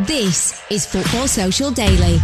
[0.00, 2.18] This is Football Social Daily.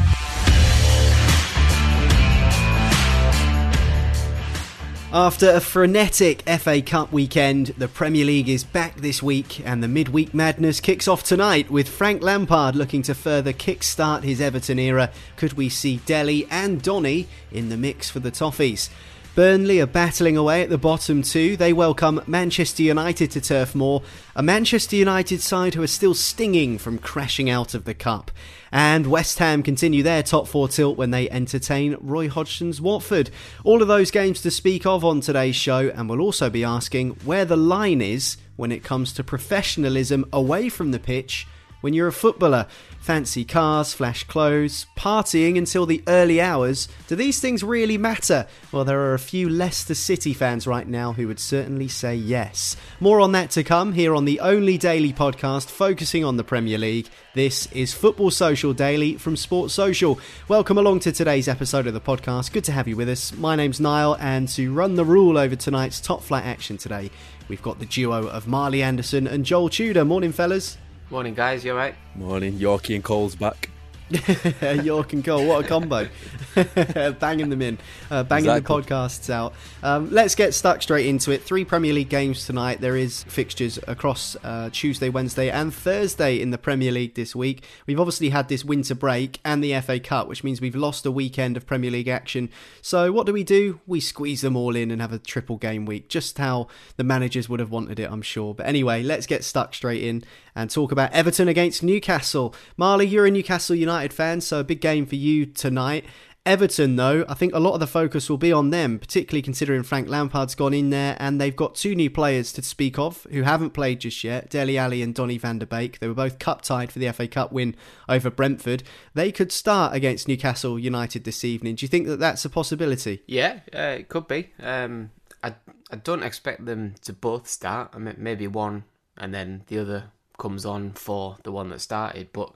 [5.13, 9.89] After a frenetic FA Cup weekend, the Premier League is back this week and the
[9.89, 15.13] midweek madness kicks off tonight with Frank Lampard looking to further kickstart his Everton era.
[15.37, 18.91] Could we see Dele and Donny in the mix for the Toffees?
[19.36, 21.56] Burnley are battling away at the bottom two.
[21.56, 24.03] They welcome Manchester United to Turf Moor,
[24.34, 28.33] a Manchester United side who are still stinging from crashing out of the cup.
[28.73, 33.31] And West Ham continue their top four tilt when they entertain Roy Hodgson's Watford.
[33.62, 37.11] All of those games to speak of on today's show, and we'll also be asking
[37.24, 41.47] where the line is when it comes to professionalism away from the pitch
[41.80, 42.67] when you're a footballer.
[43.01, 46.86] Fancy cars, flash clothes, partying until the early hours.
[47.08, 48.46] Do these things really matter?
[48.73, 52.77] Well, there are a few Leicester City fans right now who would certainly say yes.
[53.01, 56.77] More on that to come here on the only daily podcast focusing on the Premier
[56.77, 57.08] League.
[57.35, 60.20] This is Football Social Daily from Sports Social.
[60.48, 62.52] Welcome along to today's episode of the podcast.
[62.52, 63.33] Good to have you with us.
[63.33, 67.11] My name's Niall, and to run the rule over tonight's top flight action today,
[67.48, 70.05] we've got the duo of Marley Anderson and Joel Tudor.
[70.05, 70.77] Morning, fellas.
[71.11, 71.65] Morning, guys.
[71.65, 71.97] You alright?
[72.15, 72.57] Morning.
[72.57, 73.69] Yorkie and Cole's back.
[74.83, 76.09] Yorke and Cole, what a combo!
[77.21, 77.79] banging them in,
[78.11, 78.83] uh, banging exactly.
[78.83, 79.55] the podcasts out.
[79.85, 81.45] Um, let's get stuck straight into it.
[81.45, 82.81] Three Premier League games tonight.
[82.81, 87.65] There is fixtures across uh, Tuesday, Wednesday, and Thursday in the Premier League this week.
[87.87, 91.13] We've obviously had this winter break and the FA Cup, which means we've lost a
[91.13, 92.51] weekend of Premier League action.
[92.83, 93.81] So what do we do?
[93.87, 96.67] We squeeze them all in and have a triple game week, just how
[96.97, 98.55] the managers would have wanted it, I'm sure.
[98.55, 102.55] But anyway, let's get stuck straight in and talk about Everton against Newcastle.
[102.77, 106.05] Marley, you're a Newcastle United fan, so a big game for you tonight.
[106.46, 109.83] Everton, though, I think a lot of the focus will be on them, particularly considering
[109.83, 113.42] Frank Lampard's gone in there and they've got two new players to speak of who
[113.42, 115.98] haven't played just yet Dele Alli and Donny van der Beek.
[115.98, 117.77] They were both cup tied for the FA Cup win
[118.08, 118.82] over Brentford.
[119.12, 121.74] They could start against Newcastle United this evening.
[121.74, 123.22] Do you think that that's a possibility?
[123.27, 124.50] Yeah, uh, it could be.
[124.61, 125.11] Um,
[125.44, 125.55] I,
[125.90, 127.90] I don't expect them to both start.
[127.94, 128.84] I mean, maybe one
[129.19, 130.05] and then the other
[130.40, 132.31] comes on for the one that started.
[132.32, 132.52] But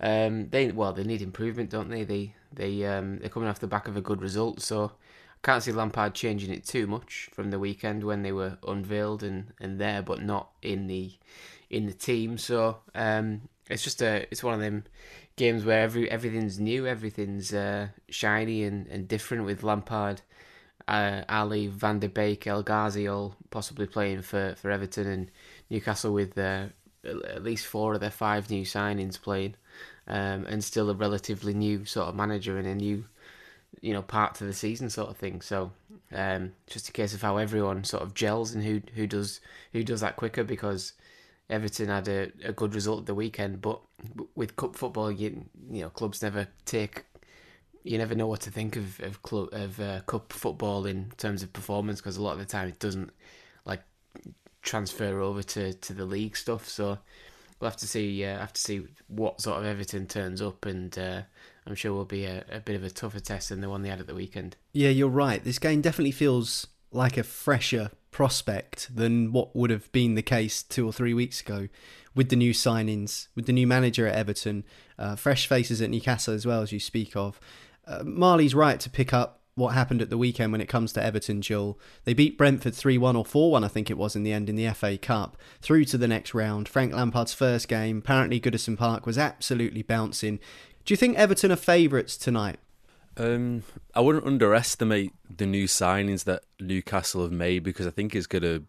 [0.00, 2.04] um, they well, they need improvement, don't they?
[2.04, 5.62] They they um, they're coming off the back of a good result, so I can't
[5.62, 9.78] see Lampard changing it too much from the weekend when they were unveiled and, and
[9.78, 11.12] there, but not in the
[11.68, 12.38] in the team.
[12.38, 14.84] So um, it's just a it's one of them
[15.36, 20.22] games where every everything's new, everything's uh, shiny and, and different with Lampard.
[20.86, 25.30] Uh, Alli, Van der Beek, El Ghazi all possibly playing for, for Everton and
[25.68, 26.68] Newcastle with uh,
[27.08, 29.54] at least four of their five new signings playing,
[30.06, 33.04] um, and still a relatively new sort of manager and a new,
[33.80, 35.40] you know, part to the season sort of thing.
[35.40, 35.72] So
[36.12, 39.40] um, just a case of how everyone sort of gels and who who does
[39.72, 40.92] who does that quicker because
[41.50, 43.80] Everton had a, a good result at the weekend, but
[44.34, 47.04] with cup football, you you know, clubs never take.
[47.84, 51.42] You never know what to think of of club of uh, cup football in terms
[51.42, 53.12] of performance because a lot of the time it doesn't
[54.62, 56.68] transfer over to, to the league stuff.
[56.68, 56.98] So
[57.60, 58.24] we'll have to see.
[58.24, 61.22] Uh, have to see what sort of Everton turns up, and uh,
[61.66, 63.88] I'm sure will be a, a bit of a tougher test than the one they
[63.88, 64.56] had at the weekend.
[64.72, 65.42] Yeah, you're right.
[65.42, 70.62] This game definitely feels like a fresher prospect than what would have been the case
[70.62, 71.68] two or three weeks ago
[72.14, 74.64] with the new signings, with the new manager at Everton,
[74.98, 77.38] uh, fresh faces at Newcastle as well, as you speak of.
[77.86, 81.02] Uh, Marley's right to pick up what happened at the weekend when it comes to
[81.02, 81.78] Everton, Joel.
[82.04, 84.48] They beat Brentford 3 1 or 4 1, I think it was, in the end
[84.48, 86.68] in the FA Cup, through to the next round.
[86.68, 90.38] Frank Lampard's first game, apparently Goodison Park was absolutely bouncing.
[90.84, 92.58] Do you think Everton are favourites tonight?
[93.16, 93.64] Um,
[93.94, 98.42] I wouldn't underestimate the new signings that Newcastle have made because I think it's going
[98.42, 98.64] to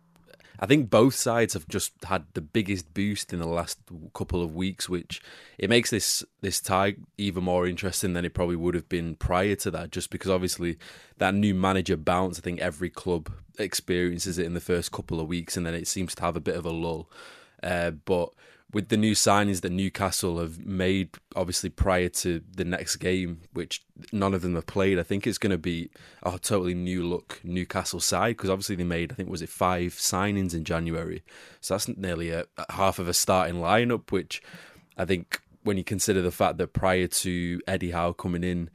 [0.60, 3.80] I think both sides have just had the biggest boost in the last
[4.14, 5.22] couple of weeks, which
[5.58, 9.56] it makes this this tie even more interesting than it probably would have been prior
[9.56, 9.92] to that.
[9.92, 10.78] Just because obviously
[11.18, 15.28] that new manager bounce, I think every club experiences it in the first couple of
[15.28, 17.10] weeks, and then it seems to have a bit of a lull.
[17.64, 18.30] Uh, but
[18.72, 23.84] with the new signings that Newcastle have made, obviously prior to the next game, which
[24.12, 25.90] none of them have played, I think it's going to be
[26.22, 29.94] a totally new look Newcastle side because obviously they made, I think, was it five
[29.94, 31.24] signings in January,
[31.62, 34.42] so that's nearly a, a half of a starting lineup, which
[34.98, 38.70] I think when you consider the fact that prior to Eddie Howe coming in,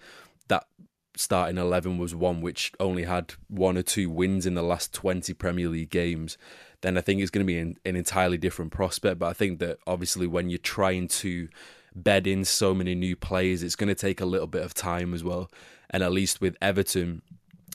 [1.17, 5.33] starting 11 was one which only had one or two wins in the last 20
[5.35, 6.37] Premier League games
[6.85, 9.19] then I think it's going to be an, an entirely different prospect.
[9.19, 11.49] But I think that obviously when you're trying to
[11.95, 15.15] bed in so many new players, it's going to take a little bit of time
[15.15, 15.51] as well.
[15.89, 17.23] And at least with Everton,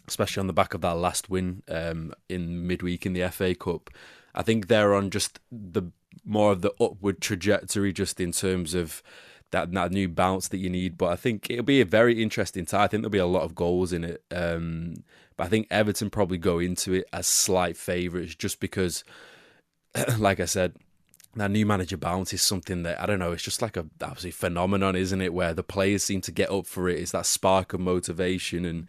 [0.07, 3.89] especially on the back of that last win um, in midweek in the FA Cup,
[4.35, 5.83] I think they're on just the
[6.23, 9.01] more of the upward trajectory, just in terms of
[9.51, 10.97] that that new bounce that you need.
[10.97, 12.83] But I think it'll be a very interesting tie.
[12.83, 14.23] I think there'll be a lot of goals in it.
[14.31, 15.03] Um,
[15.37, 19.03] but I think Everton probably go into it as slight favourites just because,
[20.17, 20.75] like I said,
[21.35, 23.31] that new manager bounce is something that I don't know.
[23.31, 25.33] It's just like a absolutely phenomenon, isn't it?
[25.33, 26.99] Where the players seem to get up for it.
[26.99, 28.87] It's that spark of motivation, and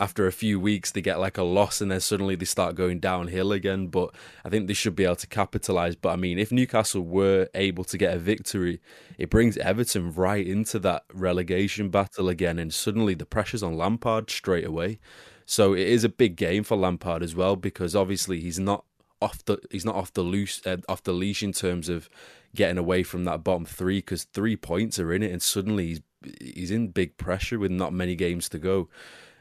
[0.00, 2.98] after a few weeks they get like a loss, and then suddenly they start going
[2.98, 3.88] downhill again.
[3.88, 4.14] But
[4.44, 5.94] I think they should be able to capitalise.
[5.94, 8.80] But I mean, if Newcastle were able to get a victory,
[9.18, 14.30] it brings Everton right into that relegation battle again, and suddenly the pressure's on Lampard
[14.30, 14.98] straight away.
[15.44, 18.84] So it is a big game for Lampard as well because obviously he's not
[19.20, 22.08] off the he's not off the loose uh, off the leash in terms of
[22.54, 26.00] getting away from that bottom three because three points are in it and suddenly he's
[26.40, 28.88] he's in big pressure with not many games to go.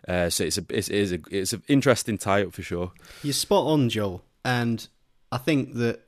[0.09, 2.91] Uh, so it's a it's, it is a it's an interesting tie up for sure.
[3.21, 4.87] You're spot on, Joel, and
[5.31, 6.01] I think that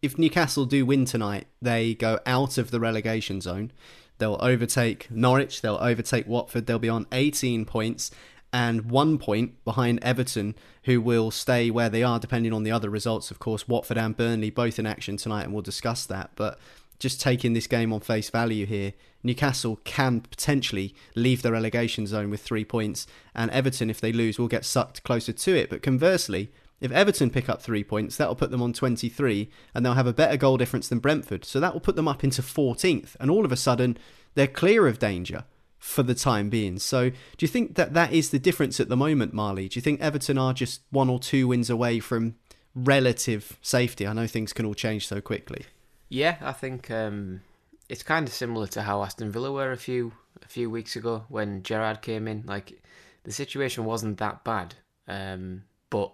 [0.00, 3.72] if Newcastle do win tonight, they go out of the relegation zone.
[4.18, 5.60] They'll overtake Norwich.
[5.60, 6.66] They'll overtake Watford.
[6.66, 8.12] They'll be on 18 points,
[8.52, 12.88] and one point behind Everton, who will stay where they are depending on the other
[12.88, 13.32] results.
[13.32, 16.30] Of course, Watford and Burnley both in action tonight, and we'll discuss that.
[16.36, 16.60] But
[16.98, 18.92] just taking this game on face value here,
[19.22, 24.38] Newcastle can potentially leave the relegation zone with three points, and Everton, if they lose,
[24.38, 25.70] will get sucked closer to it.
[25.70, 26.50] But conversely,
[26.80, 30.12] if Everton pick up three points, that'll put them on 23, and they'll have a
[30.12, 31.44] better goal difference than Brentford.
[31.44, 33.98] So that will put them up into 14th, and all of a sudden,
[34.34, 35.44] they're clear of danger
[35.78, 36.78] for the time being.
[36.78, 39.68] So, do you think that that is the difference at the moment, Marley?
[39.68, 42.36] Do you think Everton are just one or two wins away from
[42.74, 44.06] relative safety?
[44.06, 45.66] I know things can all change so quickly.
[46.08, 47.42] Yeah, I think um,
[47.88, 50.12] it's kind of similar to how Aston Villa were a few
[50.42, 52.44] a few weeks ago when Gerrard came in.
[52.46, 52.82] Like
[53.24, 54.74] the situation wasn't that bad,
[55.06, 56.12] um, but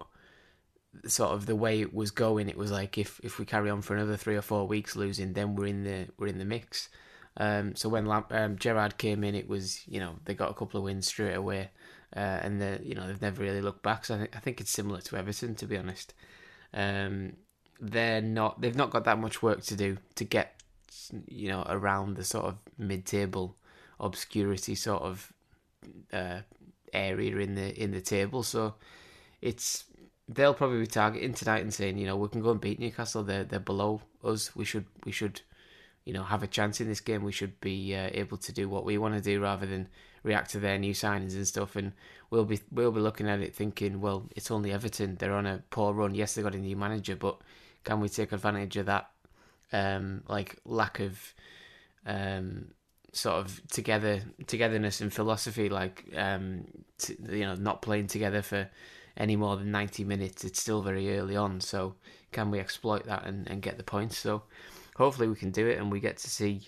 [1.07, 3.83] sort of the way it was going, it was like if if we carry on
[3.83, 6.89] for another three or four weeks losing, then we're in the we're in the mix.
[7.37, 10.55] Um, so when Lamp- um, Gerrard came in, it was you know they got a
[10.55, 11.71] couple of wins straight away,
[12.17, 14.05] uh, and the you know they've never really looked back.
[14.05, 16.15] So I think I think it's similar to Everton to be honest.
[16.73, 17.35] Um,
[17.91, 20.61] they're not they've not got that much work to do to get
[21.27, 23.57] you know around the sort of mid-table
[24.01, 25.33] obscurity sort of
[26.13, 26.41] uh,
[26.93, 28.43] area in the in the table.
[28.43, 28.75] So
[29.43, 29.85] it's
[30.29, 33.23] they'll probably be targeting tonight and saying you know we can go and beat Newcastle.
[33.23, 34.57] They're they're below us.
[34.57, 35.43] We should we should
[36.05, 37.23] you know have a chance in this game.
[37.23, 39.89] We should be uh, able to do what we want to do rather than
[40.23, 41.77] react to their new signings and stuff.
[41.77, 41.93] And
[42.31, 45.17] we'll be we'll be looking at it thinking, well, it's only Everton.
[45.17, 46.15] They're on a poor run.
[46.15, 47.39] Yes, they got a new manager, but
[47.85, 49.11] can we take advantage of that?
[49.73, 51.35] Um, like lack of
[52.07, 52.69] um,
[53.13, 56.65] sort of together togetherness and philosophy, like um,
[56.99, 58.69] t- you know, not playing together for
[59.17, 60.45] any more than ninety minutes.
[60.45, 61.95] It's still very early on, so
[62.33, 64.19] can we exploit that and, and get the points?
[64.19, 64.43] So
[64.97, 66.63] hopefully we can do it and we get to see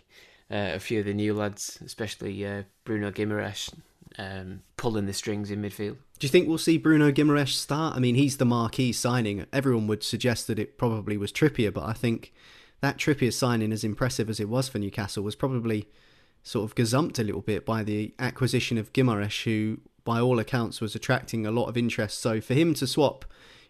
[0.50, 3.72] uh, a few of the new lads, especially uh, Bruno Guimaraes,
[4.18, 5.96] um, pulling the strings in midfield.
[6.18, 7.94] Do you think we'll see Bruno Guimaraes start?
[7.94, 9.44] I mean, he's the marquee signing.
[9.52, 12.32] Everyone would suggest that it probably was Trippier, but I think
[12.80, 15.88] that Trippier signing, as impressive as it was for Newcastle, was probably
[16.42, 20.80] sort of gazumped a little bit by the acquisition of Guimaraes, who, by all accounts,
[20.80, 22.18] was attracting a lot of interest.
[22.20, 23.26] So for him to swap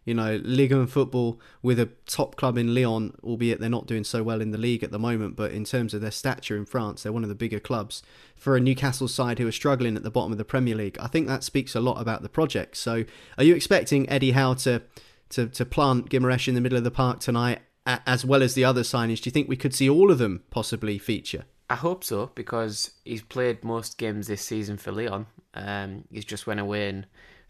[0.06, 4.04] You know, Ligue 1 football with a top club in Lyon, albeit they're not doing
[4.04, 6.64] so well in the league at the moment, but in terms of their stature in
[6.64, 8.02] France, they're one of the bigger clubs.
[8.36, 11.08] For a Newcastle side who are struggling at the bottom of the Premier League, I
[11.08, 12.76] think that speaks a lot about the project.
[12.76, 13.04] So,
[13.36, 14.82] are you expecting Eddie Howe to
[15.30, 18.64] to, to plant Guimaraes in the middle of the park tonight, as well as the
[18.64, 19.20] other signings?
[19.20, 21.44] Do you think we could see all of them possibly feature?
[21.68, 25.26] I hope so because he's played most games this season for Lyon.
[25.54, 27.06] Um, he's just went away and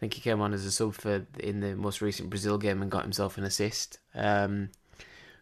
[0.06, 2.90] think he came on as a sub for in the most recent Brazil game and
[2.90, 3.98] got himself an assist.
[4.14, 4.70] Um,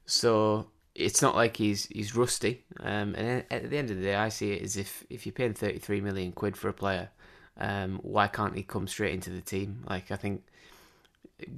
[0.07, 2.65] so it's not like he's he's rusty.
[2.81, 5.35] Um, and at the end of the day, I see it as if if you're
[5.35, 7.11] paying 33 million quid for a player,
[7.59, 9.85] um, why can't he come straight into the team?
[9.87, 10.45] Like I think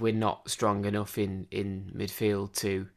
[0.01, 2.89] we're not strong enough in in midfield to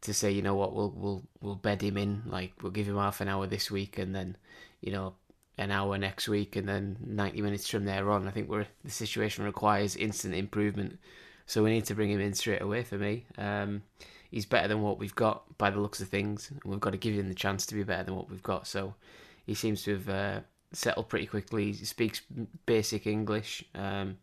[0.00, 2.96] to say, you know what, we'll we'll we'll bed him in, like we'll give him
[2.96, 4.36] half an hour this week, and then
[4.80, 5.14] you know
[5.58, 8.26] an hour next week, and then ninety minutes from there on.
[8.26, 10.98] I think we're the situation requires instant improvement,
[11.46, 12.84] so we need to bring him in straight away.
[12.84, 13.82] For me, um,
[14.30, 16.98] he's better than what we've got by the looks of things, and we've got to
[16.98, 18.66] give him the chance to be better than what we've got.
[18.66, 18.94] So
[19.46, 20.40] he seems to have uh,
[20.72, 21.72] settled pretty quickly.
[21.72, 22.22] He speaks
[22.64, 23.64] basic English.
[23.74, 24.18] Um,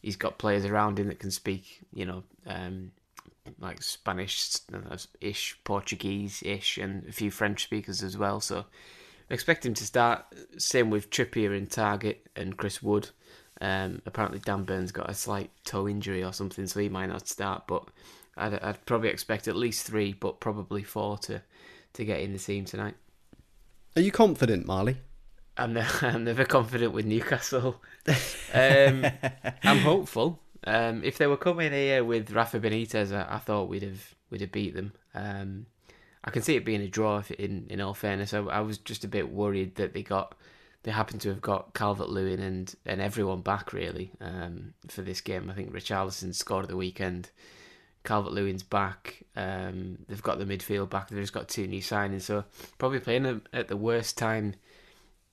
[0.00, 2.92] he's got players around him that can speak, you know, um,
[3.58, 4.56] like Spanish
[5.20, 8.40] ish, Portuguese ish, and a few French speakers as well.
[8.40, 8.64] So
[9.30, 10.24] expect him to start.
[10.58, 13.10] Same with Trippier in Targett and Chris Wood.
[13.60, 17.28] Um, apparently Dan Burn's got a slight toe injury or something, so he might not
[17.28, 17.66] start.
[17.66, 17.84] But
[18.36, 21.42] I'd, I'd probably expect at least three, but probably four to
[21.92, 22.94] to get in the team tonight.
[23.96, 24.98] Are you confident, Marley?
[25.56, 27.82] I'm, never, I'm never confident with Newcastle.
[28.54, 29.06] um,
[29.64, 30.40] I'm hopeful.
[30.64, 34.42] Um, if they were coming here with Rafa Benitez, I, I, thought we'd have we'd
[34.42, 34.92] have beat them.
[35.14, 35.66] Um,
[36.24, 37.22] I can see it being a draw.
[37.38, 40.36] In in all fairness, I, I was just a bit worried that they got
[40.82, 45.20] they happened to have got Calvert Lewin and, and everyone back really um, for this
[45.20, 45.50] game.
[45.50, 47.30] I think Richarlison scored at the weekend.
[48.02, 49.22] Calvert Lewin's back.
[49.36, 51.08] Um, they've got the midfield back.
[51.08, 52.44] They've just got two new signings, so
[52.78, 54.54] probably playing at the worst time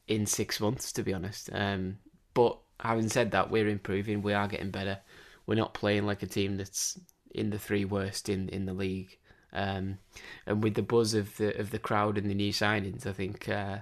[0.09, 1.49] in six months, to be honest.
[1.53, 1.99] Um,
[2.33, 4.21] but having said that, we're improving.
[4.21, 4.99] We are getting better
[5.47, 6.99] we're not playing like a team that's
[7.33, 9.17] in the three worst in, in the league.
[9.53, 9.99] Um,
[10.45, 13.47] and with the buzz of the of the crowd and the new signings, I think
[13.49, 13.77] uh,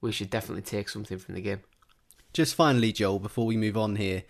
[0.00, 1.60] we should definitely take something from the game.
[2.32, 4.24] Just finally, Joel, before we move on here,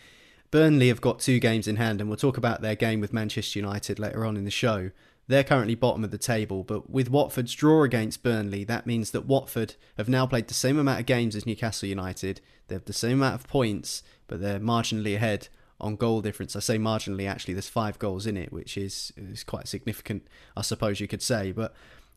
[0.50, 3.58] Burnley have got two games in hand, and we'll talk about their game with Manchester
[3.58, 4.90] United later on in the show.
[5.28, 9.24] They're currently bottom of the table, but with Watford's draw against Burnley, that means that
[9.24, 12.40] Watford have now played the same amount of games as Newcastle United.
[12.66, 15.48] They have the same amount of points, but they're marginally ahead
[15.82, 16.56] on goal difference.
[16.56, 20.62] I say marginally, actually, there's five goals in it, which is, is quite significant, I
[20.62, 21.52] suppose you could say.
[21.52, 21.74] But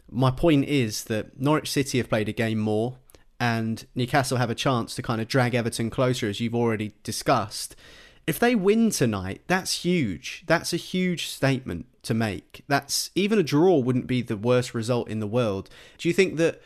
[0.10, 2.98] my point is that Norwich City have played a game more,
[3.40, 7.76] and Newcastle have a chance to kind of drag Everton closer, as you've already discussed.
[8.28, 10.44] If they win tonight, that's huge.
[10.48, 12.64] That's a huge statement to make.
[12.68, 15.70] That's even a draw wouldn't be the worst result in the world.
[15.98, 16.62] Do you think that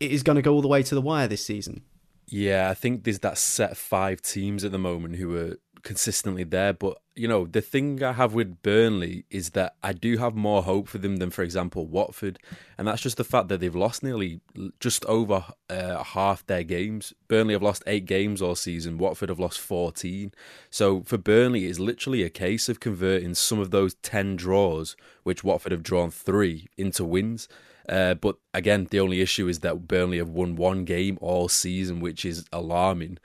[0.00, 1.82] it is going to go all the way to the wire this season?
[2.26, 6.72] Yeah, I think there's that set five teams at the moment who are consistently there.
[6.72, 10.64] But you know, the thing I have with Burnley is that I do have more
[10.64, 12.40] hope for them than, for example, Watford,
[12.76, 14.40] and that's just the fact that they've lost nearly
[14.80, 17.12] just over uh, half their games.
[17.28, 18.98] Burnley have lost eight games all season.
[18.98, 20.32] Watford have lost fourteen.
[20.70, 25.44] So for Burnley, it's literally a case of converting some of those ten draws, which
[25.44, 27.46] Watford have drawn three, into wins.
[27.86, 32.00] Uh, but again, the only issue is that Burnley have won one game all season,
[32.00, 33.18] which is alarming.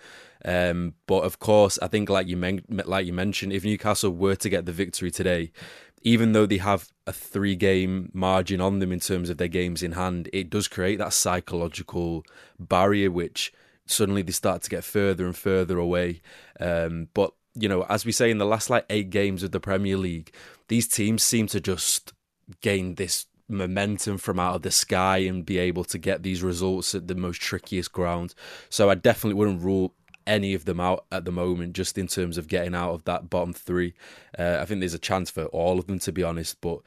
[0.46, 4.36] Um, but of course, I think like you men- like you mentioned, if Newcastle were
[4.36, 5.52] to get the victory today,
[6.02, 9.84] even though they have a three game margin on them in terms of their games
[9.84, 12.24] in hand, it does create that psychological
[12.60, 13.52] barrier which
[13.86, 16.22] suddenly they start to get further and further away.
[16.60, 19.60] Um, but you know, as we say in the last like eight games of the
[19.60, 20.34] Premier League,
[20.68, 22.14] these teams seem to just
[22.62, 26.94] gain this momentum from out of the sky and be able to get these results
[26.94, 28.36] at the most trickiest ground.
[28.70, 29.96] So I definitely wouldn't rule
[30.30, 33.30] any of them out at the moment, just in terms of getting out of that
[33.30, 33.94] bottom three.
[34.38, 36.62] Uh, I think there's a chance for all of them, to be honest.
[36.62, 36.80] But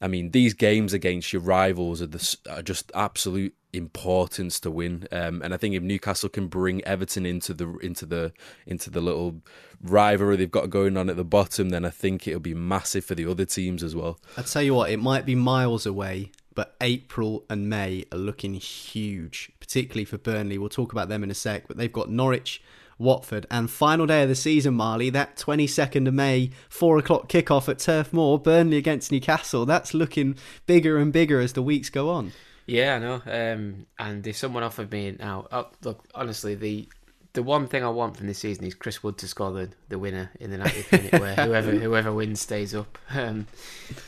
[0.00, 5.06] I mean, these games against your rivals are, the, are just absolute importance to win.
[5.12, 8.32] Um, and I think if Newcastle can bring Everton into the into the
[8.66, 9.42] into the little
[9.82, 13.14] rivalry they've got going on at the bottom, then I think it'll be massive for
[13.14, 14.18] the other teams as well.
[14.36, 18.54] I tell you what, it might be miles away, but April and May are looking
[18.54, 20.58] huge, particularly for Burnley.
[20.58, 22.62] We'll talk about them in a sec, but they've got Norwich.
[22.98, 25.10] Watford and final day of the season, Marley.
[25.10, 29.66] That 22nd of May, four o'clock kickoff at Turf Moor, Burnley against Newcastle.
[29.66, 32.32] That's looking bigger and bigger as the weeks go on.
[32.64, 33.22] Yeah, I know.
[33.26, 36.88] Um, and if someone offered me now, oh, look, honestly, the
[37.34, 39.98] the one thing I want from this season is Chris Wood to score the, the
[39.98, 42.98] winner in the 90th minute, where whoever whoever wins stays up.
[43.10, 43.46] Um,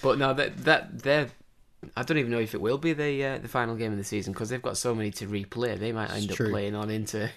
[0.02, 1.28] but no, that that they're.
[1.96, 4.04] I don't even know if it will be the uh, the final game of the
[4.04, 5.78] season because they've got so many to replay.
[5.78, 7.30] They might end It's up playing on into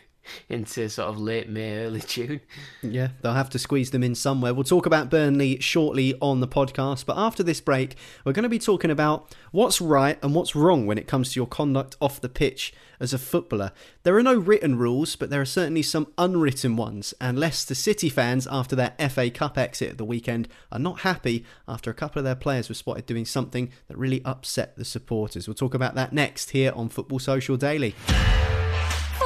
[0.49, 2.41] into sort of late May, early June.
[2.81, 4.53] Yeah, they'll have to squeeze them in somewhere.
[4.53, 8.49] We'll talk about Burnley shortly on the podcast, but after this break, we're going to
[8.49, 12.21] be talking about what's right and what's wrong when it comes to your conduct off
[12.21, 13.71] the pitch as a footballer.
[14.03, 18.09] There are no written rules, but there are certainly some unwritten ones, and Leicester City
[18.09, 22.19] fans, after their FA Cup exit at the weekend, are not happy after a couple
[22.19, 25.47] of their players were spotted doing something that really upset the supporters.
[25.47, 27.95] We'll talk about that next here on Football Social Daily.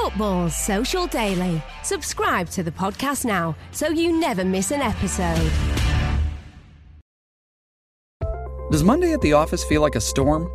[0.01, 1.63] Football Social Daily.
[1.81, 5.49] Subscribe to the podcast now so you never miss an episode.
[8.71, 10.49] Does Monday at the office feel like a storm?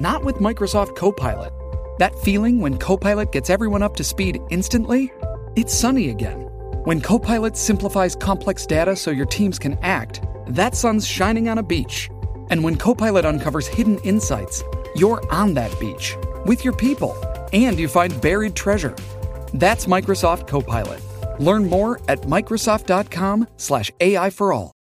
[0.00, 1.52] Not with Microsoft Copilot.
[1.98, 5.12] That feeling when Copilot gets everyone up to speed instantly?
[5.56, 6.40] It's sunny again.
[6.84, 11.62] When Copilot simplifies complex data so your teams can act, that sun's shining on a
[11.62, 12.08] beach.
[12.48, 17.14] And when Copilot uncovers hidden insights, you're on that beach with your people
[17.64, 18.94] and you find buried treasure.
[19.54, 21.00] That's Microsoft Copilot.
[21.40, 24.76] Learn more at Microsoft.com/slash AI for all.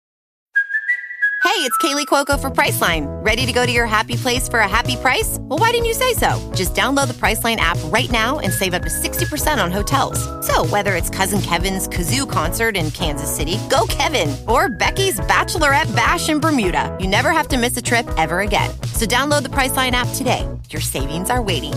[1.43, 3.05] Hey, it's Kaley Cuoco for Priceline.
[3.25, 5.39] Ready to go to your happy place for a happy price?
[5.41, 6.31] Well, why didn't you say so?
[6.55, 10.23] Just download the Priceline app right now and save up to 60% on hotels.
[10.47, 15.95] So, whether it's Cousin Kevin's Kazoo concert in Kansas City, go Kevin, or Becky's Bachelorette
[15.97, 18.71] Bash in Bermuda, you never have to miss a trip ever again.
[18.95, 20.49] So, download the Priceline app today.
[20.71, 21.75] Your savings are waiting.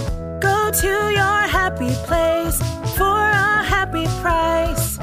[0.65, 2.57] Go to your happy place
[2.98, 4.98] for a happy price.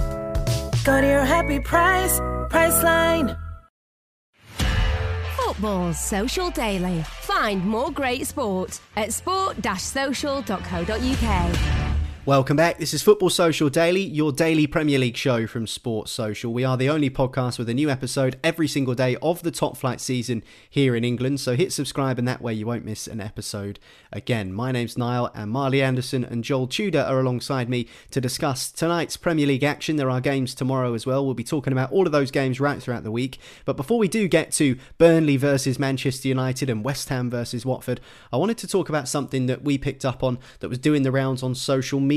[0.83, 2.19] Go to your happy price,
[2.51, 3.39] Priceline.
[5.37, 7.05] Football Social Daily.
[7.05, 11.82] Find more great sport at sport-social.co.uk.
[12.25, 12.79] Welcome back.
[12.79, 16.53] This is Football Social Daily, your daily Premier League show from Sports Social.
[16.53, 19.77] We are the only podcast with a new episode every single day of the top
[19.77, 21.41] flight season here in England.
[21.41, 23.81] So hit subscribe, and that way you won't miss an episode
[24.13, 24.53] again.
[24.53, 29.17] My name's Niall, and Marley Anderson and Joel Tudor are alongside me to discuss tonight's
[29.17, 29.97] Premier League action.
[29.97, 31.25] There are games tomorrow as well.
[31.25, 33.41] We'll be talking about all of those games right throughout the week.
[33.65, 38.01] But before we do get to Burnley versus Manchester United and West Ham versus Watford,
[38.33, 41.11] I wanted to talk about something that we picked up on that was doing the
[41.11, 42.12] rounds on social media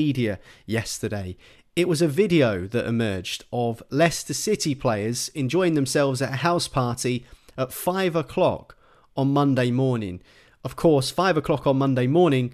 [0.66, 1.38] yesterday.
[1.76, 6.68] It was a video that emerged of Leicester City players enjoying themselves at a house
[6.68, 7.26] party
[7.58, 8.78] at five o'clock
[9.18, 10.22] on Monday morning.
[10.64, 12.54] Of course, five o'clock on Monday morning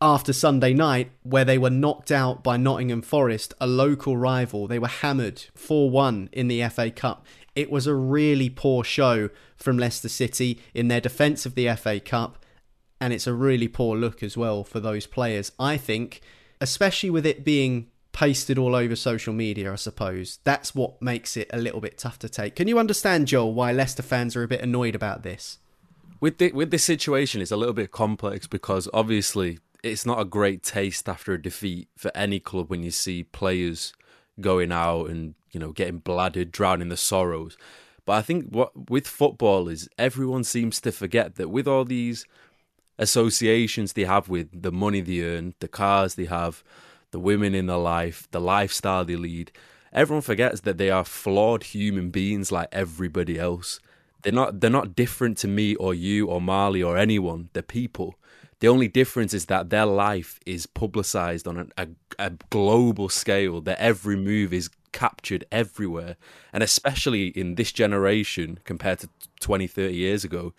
[0.00, 4.66] after Sunday night, where they were knocked out by Nottingham Forest, a local rival.
[4.66, 7.26] They were hammered 4 1 in the FA Cup.
[7.54, 12.00] It was a really poor show from Leicester City in their defence of the FA
[12.00, 12.44] Cup,
[13.00, 15.52] and it's a really poor look as well for those players.
[15.58, 16.22] I think,
[16.60, 21.48] especially with it being pasted all over social media, I suppose, that's what makes it
[21.52, 22.56] a little bit tough to take.
[22.56, 25.58] Can you understand, Joel, why Leicester fans are a bit annoyed about this?
[26.20, 30.24] With the, with this situation, it's a little bit complex because obviously it's not a
[30.24, 33.94] great taste after a defeat for any club when you see players
[34.40, 37.56] going out and you know getting bladdered, drowning the sorrows.
[38.04, 42.24] But I think what with football is everyone seems to forget that with all these
[43.00, 46.62] associations they have with the money they earn, the cars they have,
[47.10, 49.50] the women in their life, the lifestyle they lead,
[49.92, 53.80] everyone forgets that they are flawed human beings like everybody else.
[54.22, 57.48] They're not they're not different to me or you or Marley or anyone.
[57.54, 58.16] They're people.
[58.60, 63.62] The only difference is that their life is publicized on a, a, a global scale,
[63.62, 66.16] that every move is captured everywhere.
[66.52, 69.08] And especially in this generation compared to
[69.40, 70.52] 20, 30 years ago,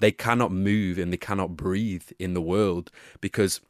[0.00, 3.60] they cannot move and they cannot breathe in the world because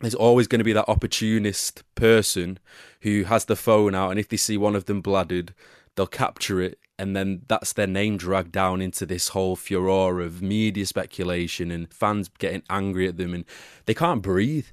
[0.00, 2.58] there's always going to be that opportunist person
[3.02, 5.54] who has the phone out and if they see one of them bladdered,
[5.94, 10.40] they'll capture it and then that's their name dragged down into this whole furor of
[10.40, 13.44] media speculation and fans getting angry at them and
[13.86, 14.66] they can't breathe.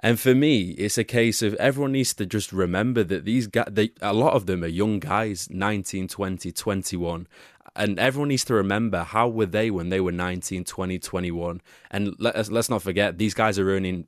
[0.00, 3.68] And for me, it's a case of everyone needs to just remember that these guys,
[3.70, 7.28] they, a lot of them are young guys, 19, 20, 21.
[7.76, 11.60] And everyone needs to remember how were they when they were 19, 20, 21.
[11.90, 14.06] And let us, let's not forget, these guys are earning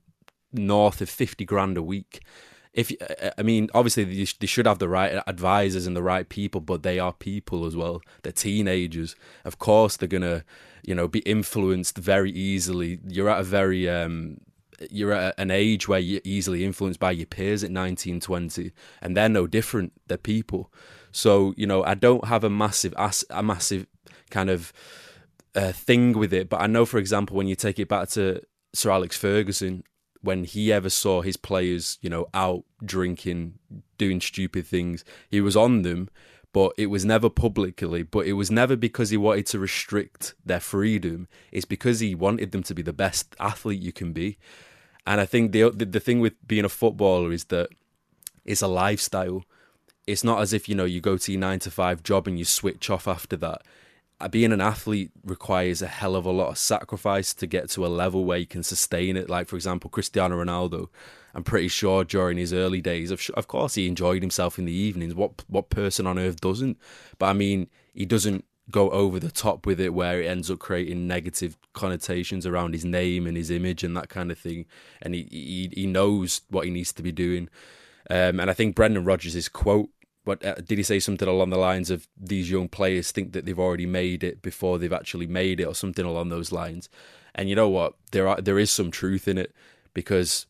[0.51, 2.21] north of 50 grand a week
[2.73, 2.91] if
[3.37, 6.97] I mean, obviously they should have the right advisors and the right people, but they
[6.97, 8.01] are people as well.
[8.23, 9.15] They're teenagers.
[9.45, 10.43] Of course, they're gonna,
[10.83, 12.99] you know, be influenced very easily.
[13.07, 14.37] You're at a very um,
[14.89, 18.71] you're at an age where you're easily influenced by your peers at 19, 20,
[19.01, 19.93] and they're no different.
[20.07, 20.71] They're people.
[21.13, 22.93] So you know, I don't have a massive
[23.29, 23.87] a massive
[24.29, 24.73] kind of
[25.55, 28.41] uh, thing with it, but I know, for example, when you take it back to
[28.73, 29.83] Sir Alex Ferguson
[30.23, 33.59] when he ever saw his players, you know, out drinking,
[33.97, 36.09] doing stupid things, he was on them,
[36.53, 38.03] but it was never publicly.
[38.03, 41.27] But it was never because he wanted to restrict their freedom.
[41.51, 44.37] It's because he wanted them to be the best athlete you can be.
[45.05, 47.69] And I think the the, the thing with being a footballer is that
[48.45, 49.43] it's a lifestyle.
[50.05, 52.37] It's not as if you know you go to your nine to five job and
[52.37, 53.61] you switch off after that
[54.23, 57.85] uh, being an athlete requires a hell of a lot of sacrifice to get to
[57.85, 59.29] a level where you can sustain it.
[59.29, 60.87] Like, for example, Cristiano Ronaldo,
[61.33, 64.73] I'm pretty sure during his early days, of, of course, he enjoyed himself in the
[64.73, 65.13] evenings.
[65.13, 66.77] What what person on earth doesn't?
[67.17, 70.59] But I mean, he doesn't go over the top with it where it ends up
[70.59, 74.65] creating negative connotations around his name and his image and that kind of thing.
[75.01, 77.49] And he he, he knows what he needs to be doing.
[78.09, 79.89] Um, and I think Brendan Rodgers' quote
[80.25, 83.45] but uh, did he say something along the lines of these young players think that
[83.45, 86.89] they've already made it before they've actually made it, or something along those lines?
[87.35, 87.95] And you know what?
[88.11, 89.53] There are there is some truth in it
[89.93, 90.45] because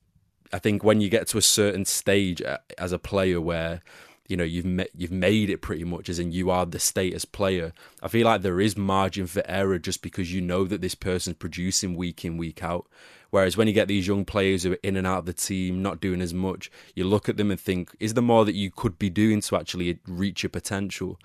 [0.52, 3.82] I think when you get to a certain stage uh, as a player where
[4.28, 7.74] you know you've you've made it pretty much as in you are the status player
[8.02, 11.36] i feel like there is margin for error just because you know that this person's
[11.36, 12.88] producing week in week out
[13.34, 15.82] Whereas when you get these young players who are in and out of the team,
[15.82, 18.70] not doing as much, you look at them and think, is there more that you
[18.70, 21.18] could be doing to actually reach your potential?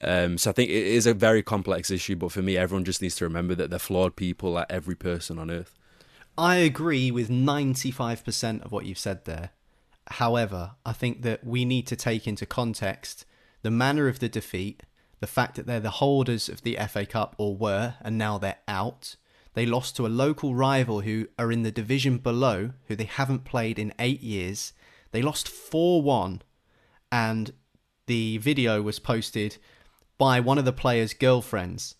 [0.00, 3.02] Um, so I think it is a very complex issue, but for me, everyone just
[3.02, 5.76] needs to remember that they're flawed people, like every person on earth.
[6.38, 9.50] I agree with 95% of what you've said there.
[10.06, 13.26] However, I think that we need to take into context
[13.62, 14.84] the manner of the defeat,
[15.18, 18.58] the fact that they're the holders of the FA Cup or were, and now they're
[18.68, 19.16] out,
[19.54, 23.44] they lost to a local rival who are in the division below, who they haven't
[23.44, 24.72] played in eight years.
[25.10, 26.42] They lost 4 1,
[27.10, 27.52] and
[28.06, 29.56] the video was posted
[30.18, 31.96] by one of the players' girlfriends.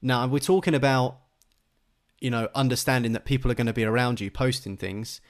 [0.00, 1.18] Now, we're talking about,
[2.20, 5.20] you know, understanding that people are going to be around you posting things.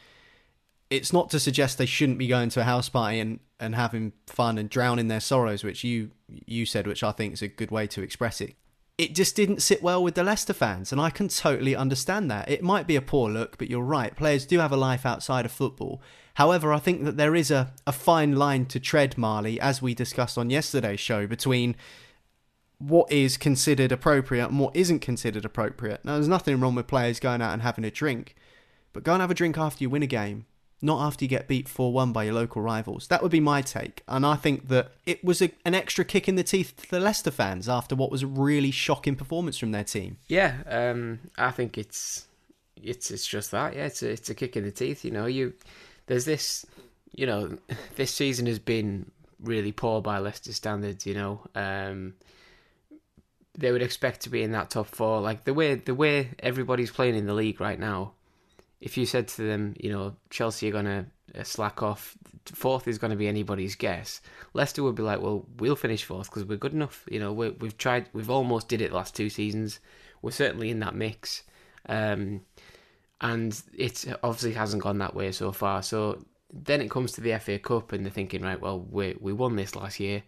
[0.90, 4.12] It's not to suggest they shouldn't be going to a house party and, and having
[4.26, 7.70] fun and drowning their sorrows, which you you said, which I think is a good
[7.70, 8.56] way to express it
[8.98, 12.50] it just didn't sit well with the Leicester fans, and I can totally understand that.
[12.50, 14.16] It might be a poor look, but you're right.
[14.16, 16.00] Players do have a life outside of football.
[16.34, 19.94] However, I think that there is a, a fine line to tread, Marley, as we
[19.94, 21.76] discussed on yesterday's show, between
[22.78, 26.02] what is considered appropriate and what isn't considered appropriate.
[26.04, 28.34] Now, there's nothing wrong with players going out and having a drink,
[28.94, 30.46] but go and have a drink after you win a game
[30.82, 33.08] not after you get beat 4 1 by your local rivals.
[33.08, 34.02] That would be my take.
[34.06, 37.00] And I think that it was a, an extra kick in the teeth to the
[37.00, 40.18] Leicester fans after what was a really shocking performance from their team.
[40.28, 42.26] Yeah, um, I think it's
[42.82, 43.74] it's it's just that.
[43.74, 45.04] Yeah, it's a, it's a kick in the teeth.
[45.04, 45.54] You know, you
[46.06, 46.66] there's this,
[47.14, 47.56] you know,
[47.96, 49.10] this season has been
[49.40, 51.06] really poor by Leicester standards.
[51.06, 52.14] You know, um,
[53.56, 55.20] they would expect to be in that top four.
[55.20, 58.12] Like the way the way everybody's playing in the league right now,
[58.80, 61.06] if you said to them, you know, Chelsea are going to
[61.38, 64.20] uh, slack off, fourth is going to be anybody's guess.
[64.52, 67.04] Leicester would be like, well, we'll finish fourth because we're good enough.
[67.10, 69.80] You know, we have tried, we've almost did it the last two seasons.
[70.22, 71.42] We're certainly in that mix,
[71.88, 72.42] um,
[73.20, 75.82] and it obviously hasn't gone that way so far.
[75.82, 79.32] So then it comes to the FA Cup, and they're thinking, right, well, we we
[79.32, 80.22] won this last year,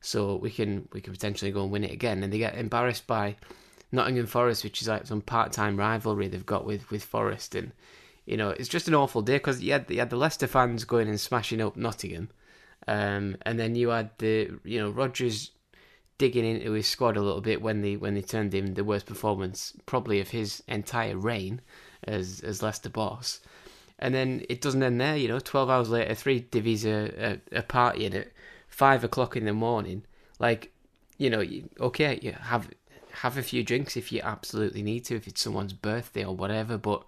[0.00, 3.06] so we can we can potentially go and win it again, and they get embarrassed
[3.06, 3.36] by
[3.94, 7.72] Nottingham Forest, which is like some part-time rivalry they've got with with Forest, and
[8.26, 10.84] you know it's just an awful day because you had you had the Leicester fans
[10.84, 12.28] going and smashing up Nottingham,
[12.88, 15.52] um, and then you had the you know Rodgers
[16.16, 19.06] digging into his squad a little bit when they when they turned him the worst
[19.06, 21.60] performance probably of his entire reign
[22.04, 23.40] as as Leicester boss.
[23.98, 25.38] And then it doesn't end there, you know.
[25.38, 28.32] Twelve hours later, three divvies are partying at
[28.68, 30.04] five o'clock in the morning.
[30.40, 30.72] Like,
[31.16, 31.44] you know,
[31.80, 32.68] okay, you have
[33.14, 36.76] have a few drinks if you absolutely need to, if it's someone's birthday or whatever.
[36.78, 37.04] But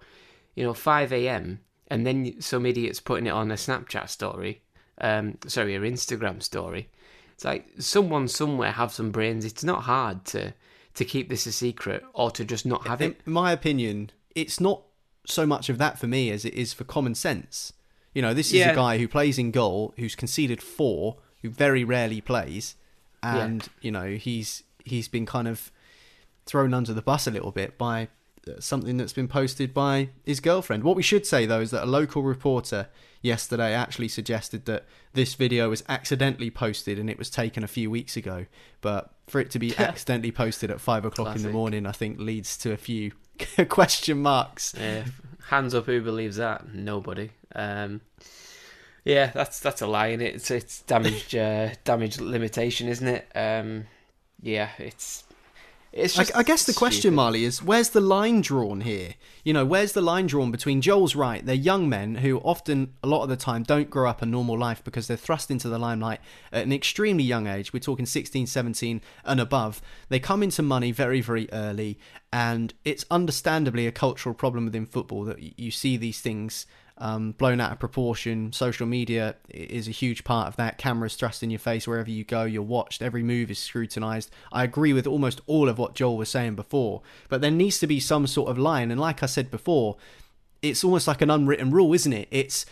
[0.55, 1.59] you know, five a.m.
[1.87, 4.61] and then some idiots putting it on a Snapchat story,
[4.99, 6.89] um, sorry, an Instagram story.
[7.33, 9.45] It's like someone somewhere have some brains.
[9.45, 10.53] It's not hard to
[10.95, 13.21] to keep this a secret or to just not have it.
[13.25, 14.81] In my opinion, it's not
[15.25, 17.73] so much of that for me as it is for common sense.
[18.13, 18.71] You know, this is yeah.
[18.71, 22.75] a guy who plays in goal, who's conceded four, who very rarely plays,
[23.21, 23.69] and yeah.
[23.81, 25.71] you know he's he's been kind of
[26.47, 28.07] thrown under the bus a little bit by
[28.47, 30.83] uh, something that's been posted by his girlfriend.
[30.83, 32.87] What we should say though is that a local reporter
[33.21, 37.89] yesterday actually suggested that this video was accidentally posted and it was taken a few
[37.89, 38.45] weeks ago.
[38.81, 41.45] But for it to be accidentally posted at five o'clock Classic.
[41.45, 43.11] in the morning, I think leads to a few
[43.69, 44.73] question marks.
[44.77, 45.05] Yeah,
[45.47, 46.73] hands up, who believes that?
[46.73, 47.31] Nobody.
[47.55, 48.01] Um,
[49.03, 50.35] yeah, that's that's a lie, and it?
[50.35, 53.27] it's it's damage uh, damage limitation, isn't it?
[53.35, 53.85] Um,
[54.41, 55.23] yeah, it's
[55.97, 57.15] It's I, just I guess the question, stupid.
[57.15, 59.15] Marley, is where's the line drawn here?
[59.43, 61.43] You know, where's the line drawn between Joel's right?
[61.43, 64.57] They're young men who often, a lot of the time, don't grow up a normal
[64.57, 66.19] life because they're thrust into the limelight
[66.51, 67.73] at an extremely young age.
[67.73, 69.81] We're talking 16, 17 and above.
[70.09, 71.97] They come into money very, very early,
[72.31, 76.67] and it's understandably a cultural problem within football that you see these things
[76.99, 78.51] um, blown out of proportion.
[78.53, 80.77] Social media is a huge part of that.
[80.77, 82.43] Cameras thrust in your face wherever you go.
[82.43, 83.01] You're watched.
[83.01, 84.31] Every move is scrutinized.
[84.51, 87.87] I agree with almost all of what Joel was saying before, but there needs to
[87.87, 88.91] be some sort of line.
[88.91, 89.97] And like I said before,
[90.61, 92.27] it's almost like an unwritten rule, isn't it?
[92.31, 92.65] It's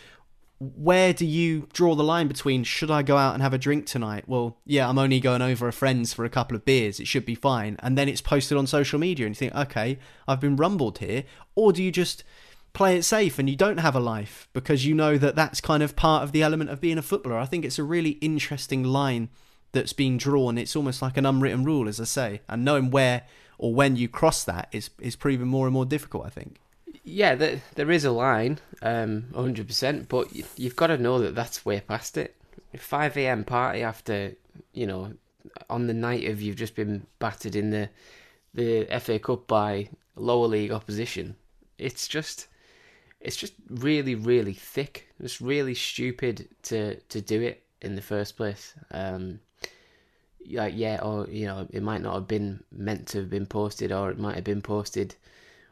[0.59, 3.85] where do you draw the line between should I go out and have a drink
[3.85, 4.23] tonight?
[4.25, 6.99] Well, yeah, I'm only going over a friend's for a couple of beers.
[6.99, 7.75] It should be fine.
[7.79, 11.25] And then it's posted on social media and you think, okay, I've been rumbled here.
[11.55, 12.23] Or do you just
[12.75, 15.81] play it safe and you don't have a life because you know that that's kind
[15.81, 17.37] of part of the element of being a footballer?
[17.37, 19.29] I think it's a really interesting line
[19.71, 20.57] that's being drawn.
[20.57, 22.41] It's almost like an unwritten rule, as I say.
[22.47, 23.23] And knowing where
[23.57, 26.57] or when you cross that is, is proving more and more difficult, I think.
[27.03, 31.65] Yeah, there, there is a line, um, 100%, but you've got to know that that's
[31.65, 32.35] way past it.
[32.75, 33.43] 5 a.m.
[33.43, 34.33] party after,
[34.73, 35.13] you know,
[35.69, 37.89] on the night of you've just been battered in the
[38.55, 41.35] the FA Cup by lower league opposition.
[41.77, 42.47] It's just,
[43.25, 45.07] it's just really, really thick.
[45.19, 48.73] It's really stupid to to do it in the first place.
[48.91, 49.39] Um,
[50.51, 53.91] like yeah, or you know, it might not have been meant to have been posted,
[53.91, 55.15] or it might have been posted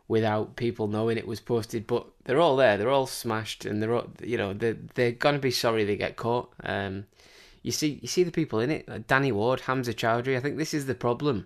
[0.07, 1.85] without people knowing it was posted.
[1.85, 2.75] But they're all there.
[2.75, 6.15] They're all smashed, and they're all, you know they're they're gonna be sorry they get
[6.15, 6.51] caught.
[6.63, 7.05] Um,
[7.61, 10.35] you see you see the people in it, like Danny Ward, Hamza Choudhury.
[10.35, 11.45] I think this is the problem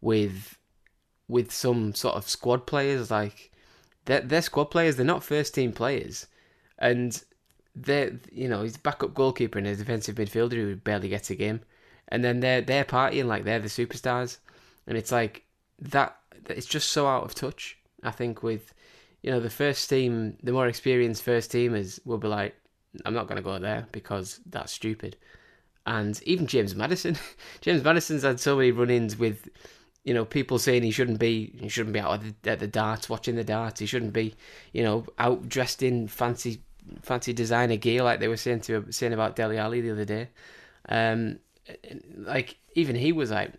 [0.00, 0.56] with
[1.28, 3.10] with some sort of squad players.
[3.10, 3.52] Like
[4.06, 4.96] they're, they're squad players.
[4.96, 6.26] They're not first team players,
[6.78, 7.22] and
[7.74, 11.34] they're you know he's a backup goalkeeper and a defensive midfielder who barely gets a
[11.34, 11.60] game,
[12.08, 14.38] and then they're they're partying like they're the superstars,
[14.86, 15.44] and it's like
[15.80, 16.16] that.
[16.48, 17.78] It's just so out of touch.
[18.02, 18.74] I think with
[19.22, 22.54] you know the first team, the more experienced first teamers will be like,
[23.04, 25.16] I'm not going to go there because that's stupid.
[25.86, 27.16] And even James Maddison,
[27.60, 29.48] James Maddison's had so many run-ins with,
[30.04, 32.66] you know, people saying he shouldn't be, he shouldn't be out at the, at the
[32.66, 33.80] darts watching the darts.
[33.80, 34.34] He shouldn't be,
[34.72, 36.60] you know, out dressed in fancy,
[37.02, 40.28] fancy designer gear like they were saying to saying about Dele Alli the other day.
[40.88, 41.38] Um,
[42.18, 43.52] like even he was like,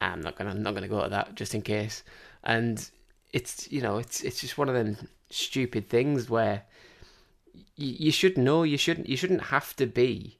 [0.00, 2.04] I'm not gonna, I'm not gonna go to that just in case.
[2.44, 2.88] And
[3.32, 4.96] it's, you know, it's it's just one of them
[5.28, 6.62] stupid things where
[7.76, 10.38] you, you should know you shouldn't you shouldn't have to be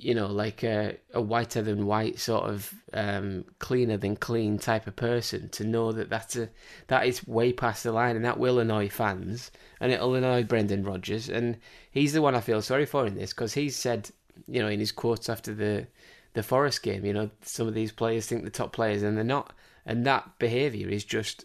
[0.00, 4.86] you know like a, a whiter than white sort of um, cleaner than clean type
[4.86, 6.48] of person to know that that's a
[6.86, 10.84] that is way past the line and that will annoy fans and it'll annoy Brendan
[10.84, 11.28] Rodgers.
[11.28, 11.58] And
[11.90, 14.10] he's the one I feel sorry for in this because he's said
[14.46, 15.86] you know in his quotes after the
[16.34, 19.24] the Forest game you know some of these players think the top players and they're
[19.24, 19.52] not.
[19.84, 21.44] And that behaviour is just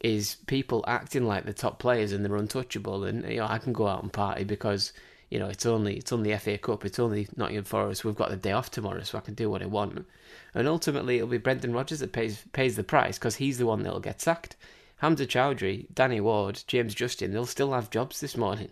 [0.00, 3.04] is people acting like the top players and they're untouchable.
[3.04, 4.92] And you know I can go out and party because
[5.30, 8.04] you know it's only it's only FA Cup it's only Nottingham Forest.
[8.04, 10.06] We've got the day off tomorrow so I can do what I want.
[10.54, 13.82] And ultimately it'll be Brendan Rodgers that pays pays the price because he's the one
[13.82, 14.56] that'll get sacked.
[14.96, 18.70] Hamza Choudhury Danny Ward James Justin they'll still have jobs this morning.